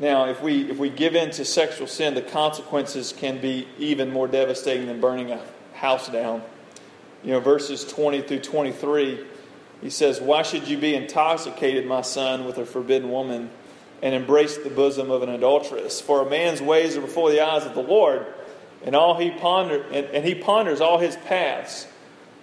Now, 0.00 0.26
if 0.26 0.42
we, 0.42 0.70
if 0.70 0.78
we 0.78 0.90
give 0.90 1.16
in 1.16 1.30
to 1.32 1.44
sexual 1.44 1.86
sin, 1.86 2.14
the 2.14 2.22
consequences 2.22 3.12
can 3.16 3.40
be 3.40 3.66
even 3.78 4.10
more 4.10 4.28
devastating 4.28 4.86
than 4.86 5.00
burning 5.00 5.32
a 5.32 5.40
house 5.74 6.08
down 6.08 6.42
you 7.24 7.32
know, 7.32 7.40
verses 7.40 7.84
20 7.84 8.22
through 8.22 8.40
23, 8.40 9.24
he 9.80 9.90
says, 9.90 10.20
Why 10.20 10.42
should 10.42 10.68
you 10.68 10.78
be 10.78 10.94
intoxicated, 10.94 11.86
my 11.86 12.02
son, 12.02 12.44
with 12.44 12.58
a 12.58 12.66
forbidden 12.66 13.10
woman 13.10 13.50
and 14.00 14.14
embrace 14.14 14.56
the 14.56 14.70
bosom 14.70 15.10
of 15.10 15.22
an 15.22 15.28
adulteress? 15.28 16.00
For 16.00 16.26
a 16.26 16.30
man's 16.30 16.62
ways 16.62 16.96
are 16.96 17.00
before 17.00 17.30
the 17.30 17.44
eyes 17.44 17.64
of 17.64 17.74
the 17.74 17.82
Lord, 17.82 18.24
and 18.84 18.94
all 18.94 19.18
he 19.18 19.30
ponder 19.30 19.82
and, 19.92 20.06
and 20.06 20.24
he 20.24 20.34
ponders 20.34 20.80
all 20.80 20.98
his 20.98 21.16
paths. 21.16 21.86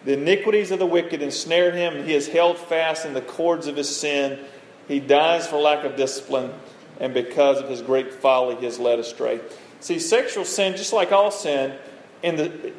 The 0.03 0.13
iniquities 0.13 0.71
of 0.71 0.79
the 0.79 0.85
wicked 0.85 1.21
ensnare 1.21 1.71
him, 1.71 1.95
and 1.95 2.05
he 2.05 2.13
is 2.13 2.27
held 2.27 2.57
fast 2.57 3.05
in 3.05 3.13
the 3.13 3.21
cords 3.21 3.67
of 3.67 3.75
his 3.75 3.95
sin. 3.95 4.39
He 4.87 4.99
dies 4.99 5.47
for 5.47 5.57
lack 5.57 5.83
of 5.83 5.95
discipline, 5.95 6.53
and 6.99 7.13
because 7.13 7.59
of 7.59 7.69
his 7.69 7.81
great 7.81 8.13
folly, 8.13 8.55
he 8.55 8.65
is 8.65 8.79
led 8.79 8.99
astray. 8.99 9.39
See, 9.79 9.99
sexual 9.99 10.45
sin, 10.45 10.75
just 10.77 10.93
like 10.93 11.11
all 11.11 11.31
sin, 11.31 11.77
in 12.23 12.37
the 12.37 12.73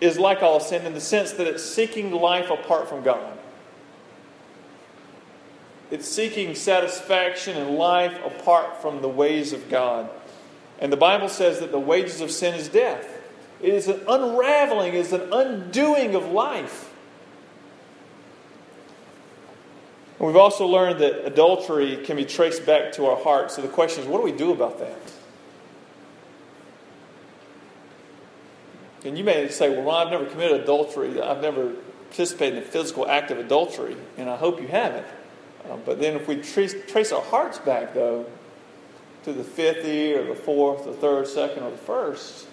is 0.00 0.18
like 0.18 0.42
all 0.42 0.60
sin 0.60 0.84
in 0.84 0.94
the 0.94 1.00
sense 1.00 1.32
that 1.32 1.46
it's 1.46 1.64
seeking 1.64 2.12
life 2.12 2.50
apart 2.50 2.88
from 2.88 3.02
God. 3.02 3.38
It's 5.90 6.06
seeking 6.06 6.54
satisfaction 6.54 7.56
in 7.56 7.76
life 7.76 8.18
apart 8.24 8.82
from 8.82 9.00
the 9.00 9.08
ways 9.08 9.52
of 9.52 9.70
God. 9.70 10.10
And 10.78 10.92
the 10.92 10.96
Bible 10.96 11.28
says 11.28 11.60
that 11.60 11.72
the 11.72 11.78
wages 11.78 12.20
of 12.20 12.30
sin 12.30 12.54
is 12.54 12.68
death. 12.68 13.08
It 13.62 13.72
is 13.72 13.88
an 13.88 14.00
unraveling, 14.06 14.94
it 14.94 14.98
is 14.98 15.12
an 15.12 15.32
undoing 15.32 16.14
of 16.14 16.26
life. 16.30 16.92
We've 20.18 20.36
also 20.36 20.66
learned 20.66 21.00
that 21.00 21.26
adultery 21.26 21.98
can 21.98 22.16
be 22.16 22.24
traced 22.24 22.64
back 22.64 22.92
to 22.92 23.06
our 23.06 23.16
heart. 23.16 23.50
So 23.50 23.60
the 23.60 23.68
question 23.68 24.02
is, 24.02 24.08
what 24.08 24.18
do 24.18 24.24
we 24.24 24.32
do 24.32 24.50
about 24.50 24.78
that? 24.78 24.98
And 29.04 29.16
you 29.16 29.24
may 29.24 29.48
say, 29.48 29.68
well, 29.68 29.90
I've 29.90 30.10
never 30.10 30.24
committed 30.24 30.62
adultery. 30.62 31.20
I've 31.20 31.42
never 31.42 31.74
participated 32.08 32.58
in 32.58 32.62
a 32.64 32.66
physical 32.66 33.06
act 33.06 33.30
of 33.30 33.38
adultery. 33.38 33.96
And 34.16 34.30
I 34.30 34.36
hope 34.36 34.60
you 34.60 34.68
haven't. 34.68 35.06
Uh, 35.68 35.76
but 35.84 36.00
then 36.00 36.16
if 36.16 36.26
we 36.26 36.36
trace, 36.36 36.74
trace 36.88 37.12
our 37.12 37.22
hearts 37.22 37.58
back, 37.58 37.92
though, 37.92 38.24
to 39.24 39.32
the 39.32 39.44
fifth 39.44 39.84
year, 39.84 40.22
or 40.22 40.34
the 40.34 40.40
fourth, 40.40 40.84
the 40.84 40.92
third, 40.92 41.26
second, 41.28 41.62
or 41.62 41.70
the 41.70 41.76
first, 41.76 42.46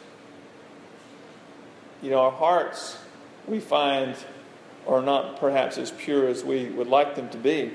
you 2.01 2.09
know, 2.09 2.19
our 2.19 2.31
hearts, 2.31 2.97
we 3.47 3.59
find, 3.59 4.15
are 4.87 5.01
not 5.01 5.39
perhaps 5.39 5.77
as 5.77 5.91
pure 5.91 6.27
as 6.27 6.43
we 6.43 6.69
would 6.69 6.87
like 6.87 7.15
them 7.15 7.29
to 7.29 7.37
be. 7.37 7.71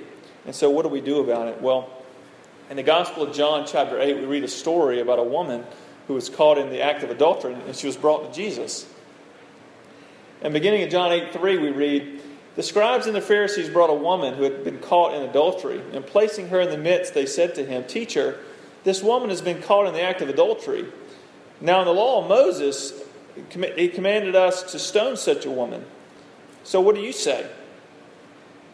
And 0.47 0.55
so, 0.55 0.71
what 0.71 0.83
do 0.83 0.89
we 0.89 1.01
do 1.01 1.21
about 1.21 1.49
it? 1.49 1.61
Well, 1.61 1.91
in 2.71 2.77
the 2.77 2.83
Gospel 2.83 3.23
of 3.23 3.35
John, 3.35 3.67
chapter 3.67 4.01
8, 4.01 4.19
we 4.19 4.27
read 4.27 4.45
a 4.45 4.49
story 4.49 5.01
about 5.01 5.19
a 5.19 5.25
woman 5.25 5.65
who 6.07 6.15
was 6.15 6.29
caught 6.29 6.59
in 6.59 6.71
the 6.71 6.83
act 6.83 7.03
of 7.03 7.11
adultery, 7.11 7.55
and 7.55 7.75
she 7.75 7.87
was 7.87 7.97
brought 7.97 8.27
to 8.27 8.37
Jesus. 8.37 8.87
And 10.43 10.53
beginning 10.53 10.83
in 10.83 10.91
John 10.91 11.13
8 11.13 11.33
3, 11.33 11.59
we 11.59 11.71
read, 11.71 12.21
The 12.57 12.63
scribes 12.63 13.07
and 13.07 13.15
the 13.15 13.21
Pharisees 13.21 13.69
brought 13.69 13.91
a 13.91 13.95
woman 13.95 14.35
who 14.35 14.43
had 14.43 14.65
been 14.65 14.79
caught 14.79 15.15
in 15.15 15.23
adultery, 15.23 15.83
and 15.93 16.07
placing 16.07 16.49
her 16.49 16.61
in 16.61 16.71
the 16.71 16.79
midst, 16.79 17.15
they 17.15 17.27
said 17.27 17.55
to 17.57 17.65
him, 17.65 17.85
Teacher, 17.85 18.39
this 18.85 19.03
woman 19.03 19.31
has 19.31 19.43
been 19.43 19.61
caught 19.61 19.87
in 19.87 19.95
the 19.95 20.03
act 20.03 20.21
of 20.23 20.29
adultery. 20.29 20.87
Now, 21.61 21.81
in 21.81 21.87
the 21.87 21.93
law 21.93 22.23
of 22.23 22.29
Moses, 22.29 23.03
he 23.77 23.89
commanded 23.89 24.37
us 24.37 24.73
to 24.73 24.79
stone 24.79 25.17
such 25.17 25.45
a 25.45 25.51
woman. 25.51 25.85
So, 26.69 26.83
what 26.83 26.95
do 26.95 27.01
you 27.01 27.15
say? 27.15 27.49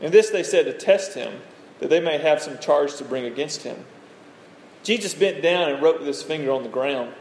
And 0.01 0.13
this 0.13 0.31
they 0.31 0.43
said 0.43 0.65
to 0.65 0.73
test 0.73 1.15
him, 1.15 1.33
that 1.79 1.91
they 1.91 2.01
may 2.01 2.19
have 2.19 2.43
some 2.43 2.59
charge 2.59 2.97
to 2.97 3.05
bring 3.05 3.25
against 3.25 3.63
him. 3.63 3.85
Jesus 4.83 5.15
bent 5.15 5.45
down 5.45 5.71
and 5.71 5.81
wrote 5.81 5.99
with 5.99 6.09
his 6.09 6.21
finger 6.21 6.51
on 6.51 6.65
the 6.65 6.69
ground. 6.69 7.15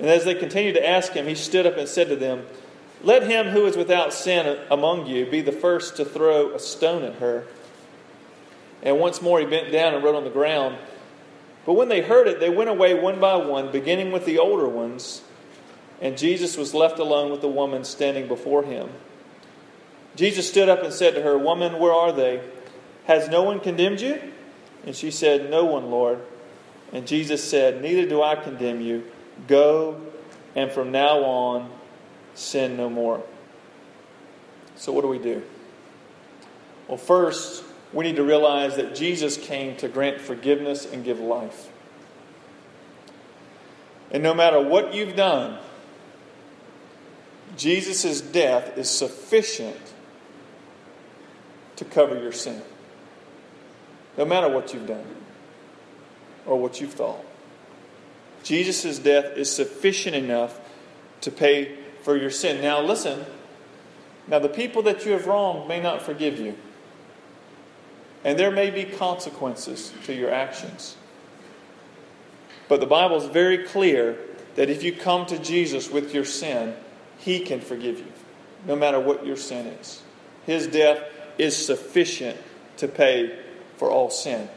And 0.00 0.08
as 0.08 0.24
they 0.24 0.34
continued 0.34 0.72
to 0.72 0.84
ask 0.84 1.12
him, 1.12 1.28
he 1.28 1.36
stood 1.36 1.64
up 1.64 1.76
and 1.76 1.88
said 1.88 2.08
to 2.08 2.16
them, 2.16 2.44
Let 3.04 3.22
him 3.22 3.50
who 3.50 3.66
is 3.66 3.76
without 3.76 4.12
sin 4.12 4.58
among 4.68 5.06
you 5.06 5.26
be 5.26 5.42
the 5.42 5.52
first 5.52 5.96
to 5.98 6.04
throw 6.04 6.52
a 6.52 6.58
stone 6.58 7.04
at 7.04 7.14
her. 7.20 7.46
And 8.82 8.98
once 8.98 9.22
more 9.22 9.38
he 9.38 9.46
bent 9.46 9.70
down 9.70 9.94
and 9.94 10.02
wrote 10.02 10.16
on 10.16 10.24
the 10.24 10.30
ground. 10.30 10.76
But 11.64 11.74
when 11.74 11.88
they 11.88 12.00
heard 12.02 12.26
it, 12.26 12.40
they 12.40 12.50
went 12.50 12.68
away 12.68 12.94
one 12.94 13.20
by 13.20 13.36
one, 13.36 13.70
beginning 13.70 14.10
with 14.10 14.24
the 14.24 14.40
older 14.40 14.68
ones, 14.68 15.22
and 16.00 16.18
Jesus 16.18 16.56
was 16.56 16.74
left 16.74 16.98
alone 16.98 17.30
with 17.30 17.42
the 17.42 17.48
woman 17.48 17.84
standing 17.84 18.26
before 18.26 18.64
him. 18.64 18.90
Jesus 20.16 20.48
stood 20.48 20.68
up 20.68 20.82
and 20.82 20.92
said 20.92 21.14
to 21.14 21.22
her, 21.22 21.36
Woman, 21.36 21.78
where 21.78 21.92
are 21.92 22.12
they? 22.12 22.42
Has 23.06 23.28
no 23.28 23.42
one 23.42 23.60
condemned 23.60 24.00
you? 24.00 24.20
And 24.86 24.94
she 24.94 25.10
said, 25.10 25.50
No 25.50 25.64
one, 25.64 25.90
Lord. 25.90 26.20
And 26.92 27.06
Jesus 27.06 27.42
said, 27.42 27.82
Neither 27.82 28.08
do 28.08 28.22
I 28.22 28.36
condemn 28.36 28.80
you. 28.80 29.04
Go, 29.48 30.00
and 30.54 30.70
from 30.70 30.92
now 30.92 31.24
on, 31.24 31.70
sin 32.34 32.76
no 32.76 32.88
more. 32.88 33.22
So, 34.76 34.92
what 34.92 35.02
do 35.02 35.08
we 35.08 35.18
do? 35.18 35.42
Well, 36.88 36.98
first, 36.98 37.64
we 37.92 38.04
need 38.04 38.16
to 38.16 38.24
realize 38.24 38.76
that 38.76 38.94
Jesus 38.94 39.36
came 39.36 39.76
to 39.76 39.88
grant 39.88 40.20
forgiveness 40.20 40.86
and 40.90 41.04
give 41.04 41.20
life. 41.20 41.70
And 44.10 44.22
no 44.22 44.34
matter 44.34 44.60
what 44.60 44.94
you've 44.94 45.16
done, 45.16 45.58
Jesus' 47.56 48.20
death 48.20 48.76
is 48.76 48.90
sufficient 48.90 49.93
to 51.76 51.84
cover 51.84 52.18
your 52.20 52.32
sin. 52.32 52.62
No 54.16 54.24
matter 54.24 54.48
what 54.48 54.72
you've 54.72 54.86
done 54.86 55.04
or 56.46 56.58
what 56.58 56.80
you've 56.80 56.92
thought. 56.92 57.24
Jesus' 58.42 58.98
death 58.98 59.36
is 59.36 59.50
sufficient 59.50 60.14
enough 60.14 60.60
to 61.22 61.30
pay 61.30 61.76
for 62.02 62.16
your 62.16 62.30
sin. 62.30 62.60
Now, 62.60 62.80
listen. 62.80 63.24
Now, 64.28 64.38
the 64.38 64.48
people 64.48 64.82
that 64.82 65.04
you 65.04 65.12
have 65.12 65.26
wronged 65.26 65.68
may 65.68 65.80
not 65.80 66.02
forgive 66.02 66.38
you. 66.38 66.56
And 68.22 68.38
there 68.38 68.50
may 68.50 68.70
be 68.70 68.84
consequences 68.84 69.92
to 70.04 70.14
your 70.14 70.30
actions. 70.30 70.96
But 72.68 72.80
the 72.80 72.86
Bible 72.86 73.16
is 73.16 73.26
very 73.26 73.58
clear 73.58 74.18
that 74.54 74.70
if 74.70 74.82
you 74.82 74.92
come 74.92 75.26
to 75.26 75.38
Jesus 75.38 75.90
with 75.90 76.14
your 76.14 76.24
sin, 76.24 76.74
He 77.18 77.40
can 77.40 77.60
forgive 77.60 77.98
you, 77.98 78.12
no 78.66 78.76
matter 78.76 79.00
what 79.00 79.26
your 79.26 79.36
sin 79.36 79.66
is. 79.66 80.02
His 80.46 80.66
death 80.66 81.02
is 81.38 81.56
sufficient 81.66 82.36
to 82.78 82.88
pay 82.88 83.38
for 83.76 83.90
all 83.90 84.10
sin. 84.10 84.48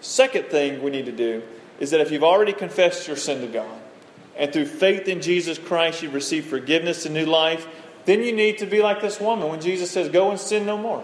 Second 0.00 0.46
thing 0.46 0.82
we 0.82 0.90
need 0.90 1.06
to 1.06 1.12
do 1.12 1.42
is 1.80 1.90
that 1.90 2.00
if 2.00 2.10
you've 2.10 2.24
already 2.24 2.52
confessed 2.52 3.06
your 3.06 3.16
sin 3.16 3.40
to 3.40 3.46
God, 3.46 3.80
and 4.36 4.52
through 4.52 4.66
faith 4.66 5.08
in 5.08 5.22
Jesus 5.22 5.58
Christ 5.58 6.02
you've 6.02 6.14
received 6.14 6.48
forgiveness 6.48 7.06
and 7.06 7.14
new 7.14 7.26
life, 7.26 7.66
then 8.04 8.22
you 8.22 8.32
need 8.32 8.58
to 8.58 8.66
be 8.66 8.82
like 8.82 9.00
this 9.00 9.18
woman 9.18 9.48
when 9.48 9.60
Jesus 9.60 9.90
says, 9.90 10.08
Go 10.08 10.30
and 10.30 10.38
sin 10.38 10.66
no 10.66 10.78
more. 10.78 11.02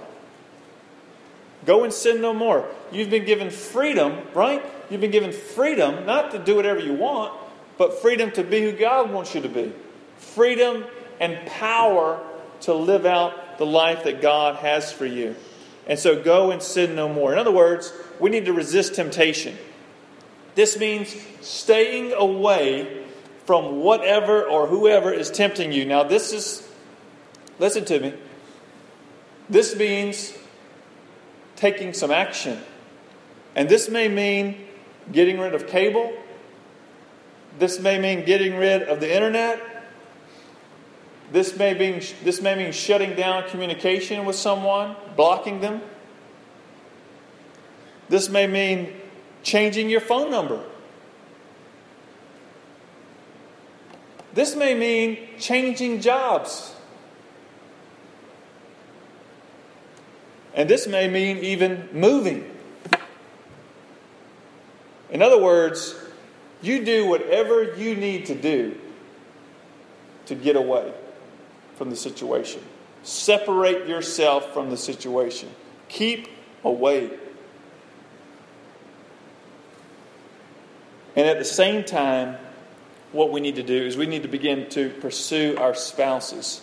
Go 1.64 1.84
and 1.84 1.92
sin 1.92 2.20
no 2.20 2.34
more. 2.34 2.68
You've 2.90 3.10
been 3.10 3.24
given 3.24 3.50
freedom, 3.50 4.18
right? 4.34 4.64
You've 4.90 5.00
been 5.00 5.10
given 5.10 5.32
freedom 5.32 6.06
not 6.06 6.32
to 6.32 6.38
do 6.38 6.56
whatever 6.56 6.80
you 6.80 6.92
want, 6.92 7.32
but 7.78 8.02
freedom 8.02 8.30
to 8.32 8.44
be 8.44 8.62
who 8.62 8.72
God 8.72 9.10
wants 9.10 9.34
you 9.34 9.40
to 9.42 9.48
be. 9.48 9.72
Freedom 10.18 10.84
and 11.20 11.44
power 11.46 12.20
to 12.62 12.74
live 12.74 13.06
out 13.06 13.41
the 13.58 13.66
life 13.66 14.04
that 14.04 14.20
God 14.20 14.56
has 14.56 14.92
for 14.92 15.06
you. 15.06 15.36
And 15.86 15.98
so 15.98 16.22
go 16.22 16.50
and 16.50 16.62
sin 16.62 16.94
no 16.94 17.08
more. 17.08 17.32
In 17.32 17.38
other 17.38 17.50
words, 17.50 17.92
we 18.20 18.30
need 18.30 18.44
to 18.46 18.52
resist 18.52 18.94
temptation. 18.94 19.56
This 20.54 20.78
means 20.78 21.14
staying 21.40 22.12
away 22.12 23.04
from 23.46 23.80
whatever 23.80 24.44
or 24.44 24.66
whoever 24.66 25.12
is 25.12 25.30
tempting 25.30 25.72
you. 25.72 25.84
Now, 25.84 26.04
this 26.04 26.32
is, 26.32 26.68
listen 27.58 27.84
to 27.86 28.00
me, 28.00 28.14
this 29.50 29.74
means 29.74 30.32
taking 31.56 31.92
some 31.92 32.10
action. 32.10 32.58
And 33.54 33.68
this 33.68 33.88
may 33.88 34.08
mean 34.08 34.66
getting 35.10 35.38
rid 35.38 35.54
of 35.54 35.66
cable. 35.66 36.12
This 37.58 37.80
may 37.80 37.98
mean 37.98 38.24
getting 38.24 38.56
rid 38.56 38.82
of 38.82 39.00
the 39.00 39.14
internet. 39.14 39.71
This 41.32 41.56
may, 41.56 41.72
mean, 41.72 42.02
this 42.24 42.42
may 42.42 42.54
mean 42.54 42.72
shutting 42.72 43.16
down 43.16 43.48
communication 43.48 44.26
with 44.26 44.36
someone, 44.36 44.94
blocking 45.16 45.62
them. 45.62 45.80
This 48.10 48.28
may 48.28 48.46
mean 48.46 48.92
changing 49.42 49.88
your 49.88 50.02
phone 50.02 50.30
number. 50.30 50.62
This 54.34 54.54
may 54.54 54.74
mean 54.74 55.38
changing 55.38 56.02
jobs. 56.02 56.74
And 60.52 60.68
this 60.68 60.86
may 60.86 61.08
mean 61.08 61.38
even 61.38 61.88
moving. 61.94 62.44
In 65.08 65.22
other 65.22 65.40
words, 65.40 65.94
you 66.60 66.84
do 66.84 67.06
whatever 67.06 67.74
you 67.74 67.94
need 67.94 68.26
to 68.26 68.34
do 68.34 68.78
to 70.26 70.34
get 70.34 70.56
away 70.56 70.92
from 71.76 71.90
the 71.90 71.96
situation. 71.96 72.62
Separate 73.02 73.88
yourself 73.88 74.52
from 74.52 74.70
the 74.70 74.76
situation. 74.76 75.50
Keep 75.88 76.28
away. 76.64 77.10
And 81.14 81.26
at 81.26 81.38
the 81.38 81.44
same 81.44 81.84
time, 81.84 82.36
what 83.12 83.30
we 83.30 83.40
need 83.40 83.56
to 83.56 83.62
do 83.62 83.76
is 83.76 83.96
we 83.96 84.06
need 84.06 84.22
to 84.22 84.28
begin 84.28 84.68
to 84.70 84.88
pursue 84.88 85.56
our 85.58 85.74
spouses. 85.74 86.62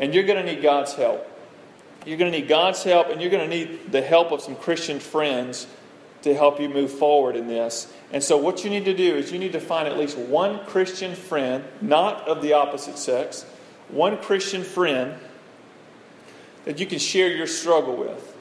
And 0.00 0.14
you're 0.14 0.24
going 0.24 0.44
to 0.44 0.54
need 0.54 0.62
God's 0.62 0.94
help. 0.94 1.30
You're 2.06 2.18
going 2.18 2.30
to 2.30 2.38
need 2.38 2.48
God's 2.48 2.82
help, 2.82 3.08
and 3.08 3.20
you're 3.20 3.30
going 3.30 3.48
to 3.48 3.56
need 3.56 3.90
the 3.90 4.00
help 4.00 4.30
of 4.30 4.40
some 4.40 4.54
Christian 4.54 5.00
friends 5.00 5.66
to 6.22 6.34
help 6.34 6.60
you 6.60 6.68
move 6.68 6.92
forward 6.92 7.36
in 7.36 7.48
this. 7.48 7.92
And 8.12 8.22
so, 8.22 8.36
what 8.36 8.62
you 8.64 8.70
need 8.70 8.84
to 8.84 8.94
do 8.94 9.16
is 9.16 9.32
you 9.32 9.38
need 9.38 9.52
to 9.52 9.60
find 9.60 9.88
at 9.88 9.98
least 9.98 10.16
one 10.16 10.64
Christian 10.66 11.14
friend, 11.14 11.64
not 11.80 12.28
of 12.28 12.42
the 12.42 12.52
opposite 12.52 12.96
sex, 12.96 13.44
one 13.88 14.18
Christian 14.18 14.62
friend 14.62 15.14
that 16.64 16.78
you 16.78 16.86
can 16.86 16.98
share 16.98 17.28
your 17.28 17.46
struggle 17.46 17.96
with, 17.96 18.36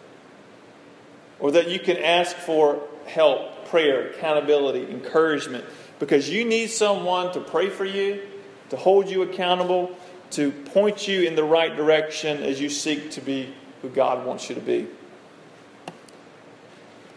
or 1.39 1.51
that 1.51 1.69
you 1.69 1.79
can 1.79 1.97
ask 1.97 2.35
for 2.35 2.81
help, 3.05 3.67
prayer, 3.67 4.09
accountability, 4.09 4.89
encouragement, 4.89 5.63
because 5.99 6.29
you 6.29 6.43
need 6.43 6.69
someone 6.69 7.31
to 7.33 7.39
pray 7.39 7.69
for 7.69 7.85
you, 7.85 8.21
to 8.69 8.77
hold 8.77 9.09
you 9.09 9.21
accountable, 9.21 9.95
to 10.31 10.51
point 10.51 11.07
you 11.07 11.21
in 11.21 11.35
the 11.35 11.43
right 11.43 11.75
direction 11.75 12.41
as 12.43 12.59
you 12.59 12.69
seek 12.69 13.11
to 13.11 13.21
be 13.21 13.53
who 13.81 13.89
God 13.89 14.25
wants 14.25 14.49
you 14.49 14.55
to 14.55 14.61
be. 14.61 14.87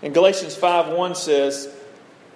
In 0.03 0.13
Galatians 0.13 0.55
5 0.55 0.93
1 0.93 1.15
says, 1.15 1.75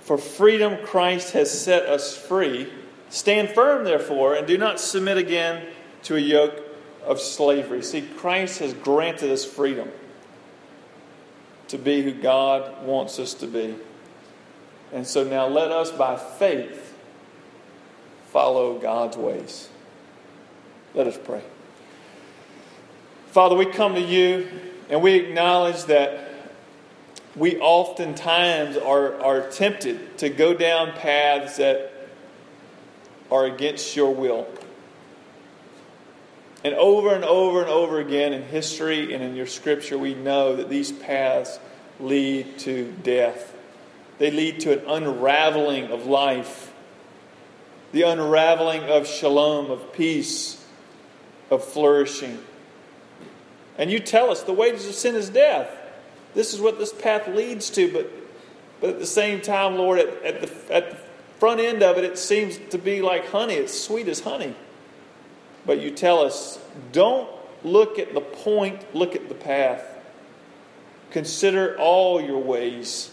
For 0.01 0.19
freedom 0.19 0.85
Christ 0.85 1.33
has 1.33 1.51
set 1.51 1.85
us 1.85 2.17
free. 2.17 2.73
Stand 3.11 3.51
firm, 3.51 3.85
therefore, 3.85 4.35
and 4.35 4.47
do 4.47 4.57
not 4.57 4.81
submit 4.81 5.19
again 5.19 5.67
to 6.05 6.17
a 6.17 6.21
yoke 6.21 6.61
of 7.05 7.21
slavery. 7.21 7.83
See, 7.83 8.03
Christ 8.03 8.61
has 8.61 8.75
granted 8.75 9.31
us 9.31 9.45
freedom 9.45 9.91
to 11.69 11.79
be 11.79 12.03
who 12.03 12.13
God 12.13 12.85
wants 12.85 13.19
us 13.19 13.35
to 13.35 13.47
be. 13.47 13.75
And 14.93 15.07
so 15.07 15.25
now 15.25 15.47
let 15.47 15.71
us, 15.71 15.91
by 15.91 16.17
faith, 16.17 16.95
follow 18.29 18.79
God's 18.79 19.17
ways. 19.17 19.69
Let 20.95 21.07
us 21.07 21.19
pray. 21.23 21.43
Father, 23.29 23.57
we 23.57 23.65
come 23.65 23.95
to 23.95 24.01
you 24.01 24.47
and 24.91 25.03
we 25.03 25.15
acknowledge 25.15 25.85
that 25.85 26.29
we 27.35 27.59
oftentimes 27.59 28.77
are, 28.77 29.19
are 29.23 29.49
tempted 29.49 30.19
to 30.19 30.29
go 30.29 30.53
down 30.53 30.93
paths 30.93 31.57
that 31.57 31.91
are 33.31 33.47
against 33.47 33.97
your 33.97 34.15
will. 34.15 34.47
And 36.65 36.75
over 36.75 37.15
and 37.15 37.25
over 37.25 37.61
and 37.61 37.71
over 37.71 37.99
again 37.99 38.33
in 38.33 38.43
history 38.43 39.13
and 39.15 39.23
in 39.23 39.35
your 39.35 39.47
scripture, 39.47 39.99
we 39.99 40.15
know 40.15 40.57
that 40.57 40.69
these 40.69 40.93
paths 40.93 41.59
lead 41.99 42.59
to 42.61 42.93
death. 43.03 43.55
They 44.19 44.31
lead 44.31 44.61
to 44.61 44.79
an 44.79 44.89
unraveling 44.89 45.87
of 45.91 46.07
life, 46.07 46.73
the 47.91 48.03
unraveling 48.03 48.85
of 48.85 49.09
shalom, 49.09 49.71
of 49.71 49.93
peace, 49.93 50.65
of 51.51 51.65
flourishing. 51.65 52.39
And 53.77 53.91
you 53.91 53.99
tell 53.99 54.31
us 54.31 54.43
the 54.43 54.53
wages 54.53 54.87
of 54.87 54.95
sin 54.95 55.17
is 55.17 55.29
death. 55.29 55.69
This 56.35 56.55
is 56.55 56.61
what 56.61 56.79
this 56.79 56.93
path 56.93 57.27
leads 57.27 57.71
to, 57.71 57.93
but, 57.93 58.11
but 58.81 58.91
at 58.91 58.99
the 59.01 59.07
same 59.07 59.41
time, 59.41 59.77
Lord, 59.77 59.99
at, 59.99 60.09
at, 60.23 60.41
the, 60.41 60.75
at 60.75 60.91
the 60.91 60.97
front 61.39 61.61
end 61.61 61.83
of 61.83 61.99
it, 61.99 62.05
it 62.05 62.19
seems 62.19 62.59
to 62.71 62.79
be 62.79 63.03
like 63.03 63.27
honey. 63.29 63.55
It's 63.55 63.79
sweet 63.79 64.07
as 64.09 64.21
honey. 64.21 64.55
But 65.65 65.81
you 65.81 65.91
tell 65.91 66.21
us, 66.21 66.59
don't 66.91 67.29
look 67.63 67.99
at 67.99 68.15
the 68.15 68.21
point, 68.21 68.95
look 68.95 69.15
at 69.15 69.29
the 69.29 69.35
path. 69.35 69.85
Consider 71.11 71.77
all 71.79 72.21
your 72.21 72.39
ways. 72.39 73.11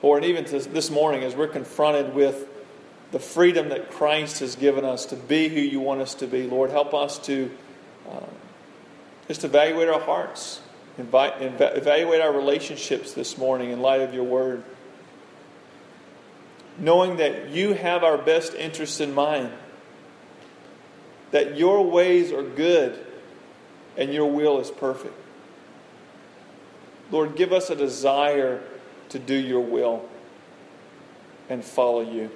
Or 0.00 0.20
even 0.20 0.44
this 0.44 0.90
morning, 0.90 1.22
as 1.22 1.34
we're 1.34 1.48
confronted 1.48 2.14
with 2.14 2.46
the 3.10 3.18
freedom 3.18 3.70
that 3.70 3.90
Christ 3.90 4.40
has 4.40 4.56
given 4.56 4.84
us 4.84 5.06
to 5.06 5.16
be 5.16 5.48
who 5.48 5.60
you 5.60 5.80
want 5.80 6.00
us 6.00 6.14
to 6.16 6.26
be, 6.26 6.44
Lord, 6.48 6.70
help 6.70 6.94
us 6.94 7.18
to 7.20 7.50
uh, 8.10 8.26
just 9.28 9.44
evaluate 9.44 9.88
our 9.88 10.00
hearts. 10.00 10.60
invite, 10.98 11.40
evaluate 11.40 12.20
our 12.20 12.32
relationships 12.32 13.12
this 13.12 13.38
morning 13.38 13.70
in 13.70 13.80
light 13.80 14.00
of 14.00 14.12
your 14.12 14.24
word. 14.24 14.62
Knowing 16.78 17.16
that 17.18 17.50
you 17.50 17.72
have 17.74 18.02
our 18.02 18.18
best 18.18 18.54
interests 18.54 19.00
in 19.00 19.14
mind, 19.14 19.50
that 21.30 21.56
your 21.56 21.84
ways 21.84 22.32
are 22.32 22.42
good 22.42 22.98
and 23.96 24.12
your 24.12 24.30
will 24.30 24.60
is 24.60 24.70
perfect. 24.70 25.14
Lord, 27.10 27.36
give 27.36 27.52
us 27.52 27.70
a 27.70 27.76
desire 27.76 28.62
to 29.10 29.18
do 29.18 29.34
your 29.34 29.60
will 29.60 30.08
and 31.48 31.64
follow 31.64 32.00
you. 32.00 32.30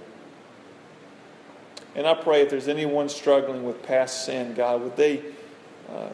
And 1.95 2.07
I 2.07 2.15
pray 2.15 2.43
if 2.43 2.51
there's 2.51 2.69
anyone 2.69 3.09
struggling 3.09 3.65
with 3.65 3.83
past 3.83 4.25
sin, 4.25 4.55
God, 4.55 4.83
would 4.83 4.97
they 4.97 5.23
uh, 5.91 6.11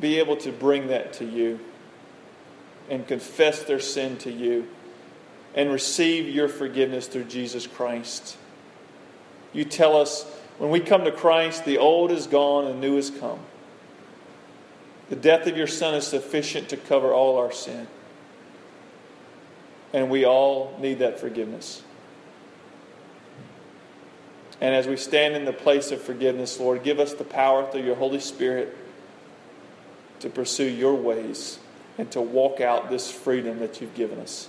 be 0.00 0.18
able 0.18 0.36
to 0.38 0.52
bring 0.52 0.86
that 0.88 1.12
to 1.14 1.24
you 1.24 1.60
and 2.88 3.06
confess 3.06 3.64
their 3.64 3.80
sin 3.80 4.16
to 4.18 4.30
you 4.30 4.68
and 5.54 5.70
receive 5.70 6.28
your 6.28 6.48
forgiveness 6.48 7.06
through 7.06 7.24
Jesus 7.24 7.66
Christ. 7.66 8.36
You 9.52 9.64
tell 9.64 9.96
us 9.96 10.24
when 10.58 10.70
we 10.70 10.80
come 10.80 11.04
to 11.04 11.12
Christ, 11.12 11.64
the 11.64 11.78
old 11.78 12.10
is 12.10 12.26
gone 12.26 12.66
and 12.66 12.80
new 12.80 12.96
has 12.96 13.10
come. 13.10 13.38
The 15.10 15.16
death 15.16 15.46
of 15.46 15.56
your 15.56 15.66
Son 15.66 15.94
is 15.94 16.06
sufficient 16.06 16.68
to 16.70 16.76
cover 16.76 17.12
all 17.12 17.38
our 17.38 17.52
sin. 17.52 17.86
And 19.92 20.10
we 20.10 20.24
all 20.24 20.76
need 20.80 20.98
that 21.00 21.20
forgiveness. 21.20 21.82
And 24.60 24.74
as 24.74 24.86
we 24.86 24.96
stand 24.96 25.36
in 25.36 25.44
the 25.44 25.52
place 25.52 25.90
of 25.90 26.00
forgiveness, 26.00 26.58
Lord, 26.58 26.82
give 26.82 26.98
us 26.98 27.14
the 27.14 27.24
power 27.24 27.70
through 27.70 27.82
your 27.82 27.96
Holy 27.96 28.20
Spirit 28.20 28.76
to 30.20 30.30
pursue 30.30 30.64
your 30.64 30.94
ways 30.94 31.58
and 31.98 32.10
to 32.12 32.20
walk 32.20 32.60
out 32.60 32.90
this 32.90 33.10
freedom 33.10 33.58
that 33.58 33.80
you've 33.80 33.94
given 33.94 34.18
us. 34.18 34.48